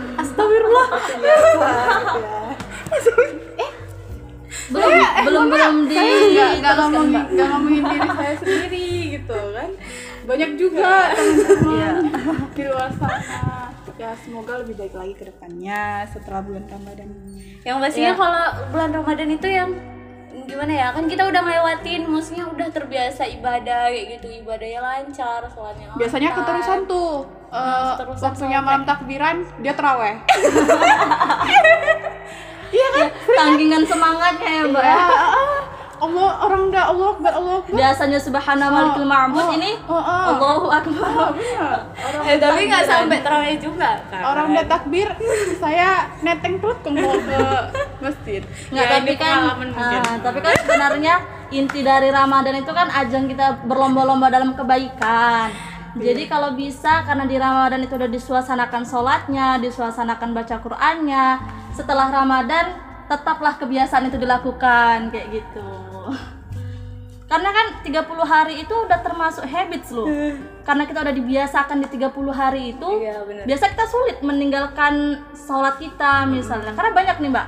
Astagfirullah. 0.21 0.87
Ya. 2.13 2.37
Belum 4.71 4.93
belum 5.25 5.43
belum 5.49 5.75
di 5.83 5.95
nggak 6.57 6.73
ngomongin 6.77 7.23
nggak 7.29 7.47
ngomongin 7.49 7.83
diri 7.83 8.09
saya 8.09 8.35
sendiri 8.39 8.90
gitu 9.33 9.51
kan. 9.57 9.69
Banyak 10.23 10.51
juga 10.55 10.91
teman-teman 11.15 12.05
di 12.55 12.63
luar 12.63 12.91
sana. 12.93 13.71
Ya 13.95 14.17
semoga 14.17 14.57
lebih 14.57 14.75
baik 14.75 14.93
lagi 14.93 15.13
ke 15.13 15.25
depannya 15.25 16.03
setelah 16.07 16.41
bulan 16.41 16.65
Ramadan 16.65 17.05
yang 17.61 17.77
pastinya 17.77 18.17
kalau 18.17 18.43
bulan 18.67 18.89
Ramadan 18.91 19.29
itu 19.29 19.45
yang 19.45 19.69
gimana 20.41 20.73
ya 20.73 20.87
kan 20.89 21.05
kita 21.05 21.21
udah 21.21 21.37
ngelewatin 21.37 22.01
maksudnya 22.03 22.49
udah 22.49 22.65
terbiasa 22.67 23.29
ibadah 23.29 23.87
kayak 23.87 24.17
gitu. 24.17 24.41
Ibadahnya 24.41 24.81
lancar 24.81 25.45
sholatnya 25.47 25.93
biasanya 25.93 26.29
lancar. 26.29 26.39
keterusan 26.41 26.79
tuh 26.87 27.13
keterusan 27.93 28.23
waktunya 28.25 28.57
sampai- 28.57 28.65
malam 28.65 28.83
takbiran 28.83 29.35
dia 29.59 29.73
teraweh 29.75 30.15
Tanggingan 33.31 33.83
semangatnya 33.83 34.49
ya 34.51 34.63
mbak. 34.65 34.83
ya 34.83 35.03
Allah 36.01 36.29
orang 36.49 36.61
udah 36.73 36.83
Allah 36.89 37.07
akbar 37.13 37.31
Allah 37.37 37.53
akbar 37.61 37.77
Biasanya 37.77 38.17
subhana 38.17 38.65
malikul 38.73 39.05
ma'bud 39.05 39.47
ini 39.61 39.71
oh, 39.85 39.93
oh. 39.93 40.23
Allahu 40.33 40.67
akbar. 40.73 41.29
Bener. 41.37 41.77
orang 41.93 42.21
eh 42.25 42.37
tapi 42.41 42.61
nggak 42.65 42.83
sampai 42.89 43.19
terawih 43.21 43.57
juga 43.61 44.01
kan 44.09 44.21
orang 44.25 44.45
udah 44.49 44.65
takbir 44.65 45.07
saya 45.61 46.09
neteng 46.25 46.57
perut 46.57 46.81
mau 46.89 47.13
ke 47.13 47.39
masjid 48.01 48.41
Nggak, 48.73 48.81
Ya, 48.81 48.91
tapi 48.97 49.13
kan 49.13 49.37
ah, 49.77 50.17
tapi 50.25 50.39
kan 50.41 50.53
sebenarnya 50.65 51.15
inti 51.53 51.85
dari 51.85 52.09
Ramadan 52.09 52.55
itu 52.57 52.71
kan 52.73 52.87
ajang 52.89 53.29
kita 53.29 53.61
berlomba-lomba 53.67 54.31
dalam 54.31 54.55
kebaikan. 54.55 55.51
Jadi 55.91 56.31
kalau 56.31 56.55
bisa 56.55 57.03
karena 57.03 57.27
di 57.27 57.35
Ramadan 57.35 57.83
itu 57.83 57.99
udah 57.99 58.07
disuasanakan 58.07 58.87
sholatnya, 58.87 59.59
disuasanakan 59.59 60.31
baca 60.31 60.55
Qur'annya. 60.63 61.27
Setelah 61.75 62.07
Ramadan 62.07 62.90
tetaplah 63.11 63.59
kebiasaan 63.59 64.07
itu 64.07 64.15
dilakukan 64.15 65.11
kayak 65.11 65.27
gitu. 65.35 65.67
Karena 67.27 67.49
kan 67.51 67.67
30 67.83 68.23
hari 68.23 68.63
itu 68.63 68.71
udah 68.71 68.99
termasuk 69.03 69.43
habits 69.43 69.91
loh. 69.91 70.07
Karena 70.67 70.87
kita 70.87 71.03
udah 71.03 71.15
dibiasakan 71.15 71.83
di 71.83 71.87
30 71.91 72.11
hari 72.31 72.75
itu, 72.75 72.89
Iya, 73.03 73.27
bener. 73.27 73.43
biasa 73.43 73.71
kita 73.75 73.85
sulit 73.87 74.17
meninggalkan 74.23 75.19
sholat 75.35 75.75
kita 75.79 76.23
misalnya. 76.27 76.71
Karena 76.71 76.91
banyak 76.95 77.17
nih 77.19 77.31
mbak, 77.31 77.47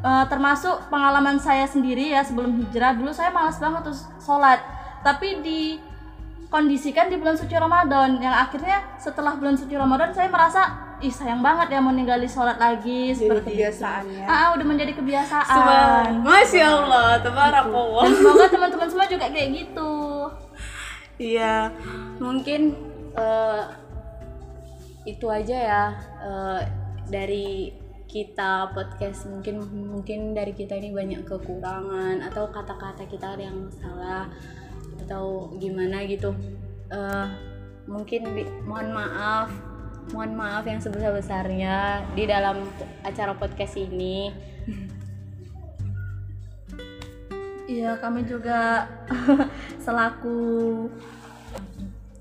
Eh, 0.00 0.24
termasuk 0.32 0.88
pengalaman 0.88 1.36
saya 1.36 1.68
sendiri 1.68 2.08
ya 2.16 2.24
sebelum 2.24 2.56
hijrah 2.56 2.96
dulu 2.96 3.12
saya 3.12 3.28
malas 3.28 3.60
banget 3.60 3.84
tuh 3.84 3.96
sholat 4.16 4.56
tapi 5.04 5.44
dikondisikan 5.44 7.12
di 7.12 7.20
bulan 7.20 7.36
suci 7.36 7.52
Ramadan 7.52 8.16
yang 8.16 8.32
akhirnya 8.32 8.80
setelah 8.96 9.36
bulan 9.36 9.60
suci 9.60 9.76
Ramadan 9.76 10.08
saya 10.16 10.32
merasa 10.32 10.72
ih 11.00 11.08
sayang 11.10 11.40
banget 11.40 11.68
ya 11.70 11.78
mau 11.78 11.90
ninggalin 11.90 12.24
sholat 12.24 12.56
lagi 12.56 13.10
seperti 13.10 13.56
kebiasaan 13.56 14.04
itu. 14.04 14.16
ya. 14.16 14.26
Ah, 14.26 14.46
udah 14.52 14.66
menjadi 14.66 14.92
kebiasaan 14.92 15.46
Subhan- 15.46 16.20
Masya 16.20 16.66
Allah 16.66 17.08
tabarakallah 17.18 18.02
dan 18.02 18.12
semoga 18.14 18.46
teman-teman 18.46 18.86
semua 18.86 19.06
juga 19.06 19.26
kayak 19.26 19.48
gitu 19.54 19.92
Iya, 21.16 21.68
mungkin 22.16 22.72
eh, 23.12 23.62
itu 25.06 25.26
aja 25.26 25.56
ya 25.56 25.84
eh, 26.18 26.60
dari 27.06 27.72
kita 28.06 28.68
podcast 28.70 29.24
mungkin 29.26 29.60
mungkin 29.86 30.32
dari 30.32 30.50
kita 30.50 30.74
ini 30.74 30.90
banyak 30.90 31.22
kekurangan 31.22 32.20
atau 32.22 32.48
kata-kata 32.48 33.04
kita 33.04 33.36
ada 33.36 33.42
yang 33.44 33.68
salah 33.70 34.26
atau 34.98 35.48
gimana 35.56 36.02
gitu. 36.04 36.32
Eh, 36.88 37.26
mungkin 37.84 38.20
di- 38.32 38.50
mohon 38.62 38.90
maaf, 38.90 39.48
mohon 40.10 40.32
maaf 40.34 40.64
yang 40.66 40.80
sebesar-besarnya 40.80 42.08
di 42.16 42.24
dalam 42.26 42.66
acara 43.04 43.36
podcast 43.36 43.76
ini. 43.78 44.32
Iya, 47.70 48.02
kami 48.02 48.26
juga 48.26 48.90
selaku 49.84 50.90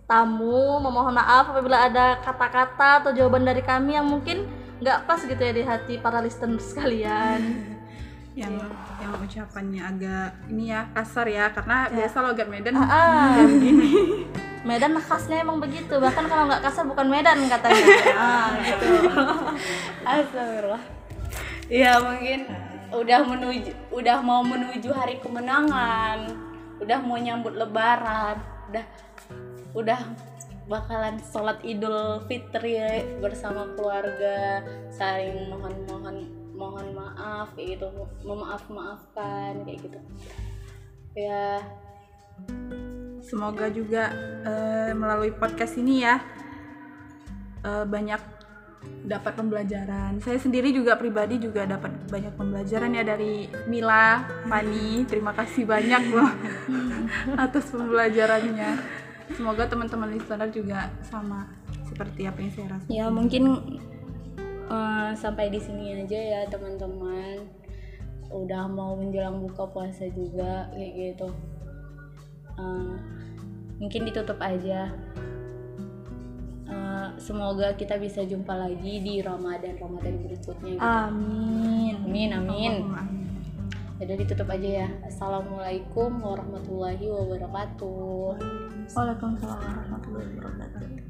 tamu 0.06 0.78
memohon 0.82 1.14
maaf 1.14 1.50
apabila 1.54 1.90
ada 1.90 2.22
kata-kata 2.22 3.02
atau 3.06 3.12
jawaban 3.14 3.46
dari 3.46 3.62
kami 3.62 3.98
yang 3.98 4.06
mungkin 4.06 4.46
nggak 4.82 5.06
pas 5.06 5.22
gitu 5.22 5.38
ya 5.38 5.54
di 5.54 5.64
hati 5.66 5.98
para 5.98 6.22
listener 6.22 6.62
sekalian. 6.62 7.42
yang 8.40 8.56
yang 9.04 9.14
ucapannya 9.20 9.82
agak 9.84 10.28
ini 10.48 10.72
ya 10.72 10.88
kasar 10.96 11.28
ya 11.28 11.52
karena 11.52 11.92
biasa 11.92 12.18
logat 12.24 12.48
Medan 12.48 12.76
Ah, 12.80 13.36
Medan 14.68 15.00
khasnya 15.00 15.40
emang 15.40 15.64
begitu. 15.64 15.96
Bahkan 15.96 16.26
kalau 16.28 16.44
nggak 16.52 16.64
kasar 16.68 16.84
bukan 16.84 17.08
Medan 17.08 17.40
katanya. 17.48 17.86
Ah, 18.20 18.52
gitu. 18.60 18.86
Astagfirullah. 20.08 20.84
Ya 21.70 21.96
mungkin 22.02 22.50
udah 22.90 23.22
menuju 23.24 23.72
udah 23.94 24.18
mau 24.20 24.42
menuju 24.42 24.90
hari 24.92 25.22
kemenangan, 25.22 26.34
udah 26.82 27.00
mau 27.06 27.16
nyambut 27.16 27.54
lebaran, 27.56 28.42
udah 28.74 28.86
udah 29.78 30.02
bakalan 30.66 31.18
sholat 31.22 31.62
idul 31.66 32.22
fitri 32.26 32.78
bersama 33.22 33.70
keluarga 33.78 34.66
saling 34.94 35.50
mohon 35.50 35.74
mohon 36.80 36.96
maaf 36.96 37.48
kayak 37.60 37.76
gitu 37.76 37.88
memaaf 38.24 38.64
maafkan 38.72 39.68
kayak 39.68 39.80
gitu 39.84 40.00
ya 41.20 41.60
semoga 43.20 43.68
juga 43.68 44.16
eh, 44.48 44.92
melalui 44.96 45.36
podcast 45.36 45.76
ini 45.76 46.08
ya 46.08 46.24
eh, 47.68 47.84
banyak 47.84 48.40
dapat 49.04 49.36
pembelajaran. 49.36 50.24
Saya 50.24 50.40
sendiri 50.40 50.72
juga 50.72 50.96
pribadi 50.96 51.36
juga 51.36 51.68
dapat 51.68 51.92
banyak 52.08 52.32
pembelajaran 52.40 52.96
ya 52.96 53.04
dari 53.04 53.52
Mila, 53.68 54.24
Fani. 54.48 55.04
Terima 55.04 55.36
kasih 55.36 55.68
banyak 55.68 56.16
loh 56.16 56.32
atas 57.44 57.68
pembelajarannya. 57.76 58.80
Semoga 59.36 59.68
teman-teman 59.68 60.16
listener 60.16 60.48
juga 60.48 60.88
sama 61.04 61.44
seperti 61.92 62.24
apa 62.24 62.40
yang 62.40 62.52
saya 62.56 62.68
rasakan. 62.72 62.90
ya 62.96 63.06
mungkin 63.12 63.44
eh, 64.70 65.12
sampai 65.18 65.50
di 65.50 65.60
sini 65.60 66.00
aja 66.00 66.18
ya 66.18 66.42
teman-teman 66.48 67.44
udah 68.30 68.70
mau 68.70 68.94
menjelang 68.94 69.42
buka 69.42 69.66
puasa 69.70 70.06
juga 70.14 70.70
kayak 70.74 70.94
gitu 70.96 71.30
Eh, 72.60 72.94
mungkin 73.80 74.04
ditutup 74.04 74.36
aja 74.44 74.92
Eh, 76.70 77.08
semoga 77.18 77.74
kita 77.74 77.98
bisa 77.98 78.22
jumpa 78.22 78.54
lagi 78.54 79.02
di 79.02 79.26
Ramadan 79.26 79.74
Ramadan 79.82 80.22
berikutnya 80.22 80.78
gitu. 80.78 80.86
Amin. 80.86 81.96
Amin 82.06 82.30
amin. 82.30 82.74
Amin. 82.94 83.26
Jadi 83.98 84.22
ditutup 84.22 84.48
aja 84.54 84.86
ya. 84.86 84.90
Assalamualaikum 85.10 86.22
warahmatullahi 86.22 87.10
wabarakatuh. 87.10 88.38
Waalaikumsalam 88.94 89.60
warahmatullahi 89.66 90.30
wabarakatuh. 90.38 91.09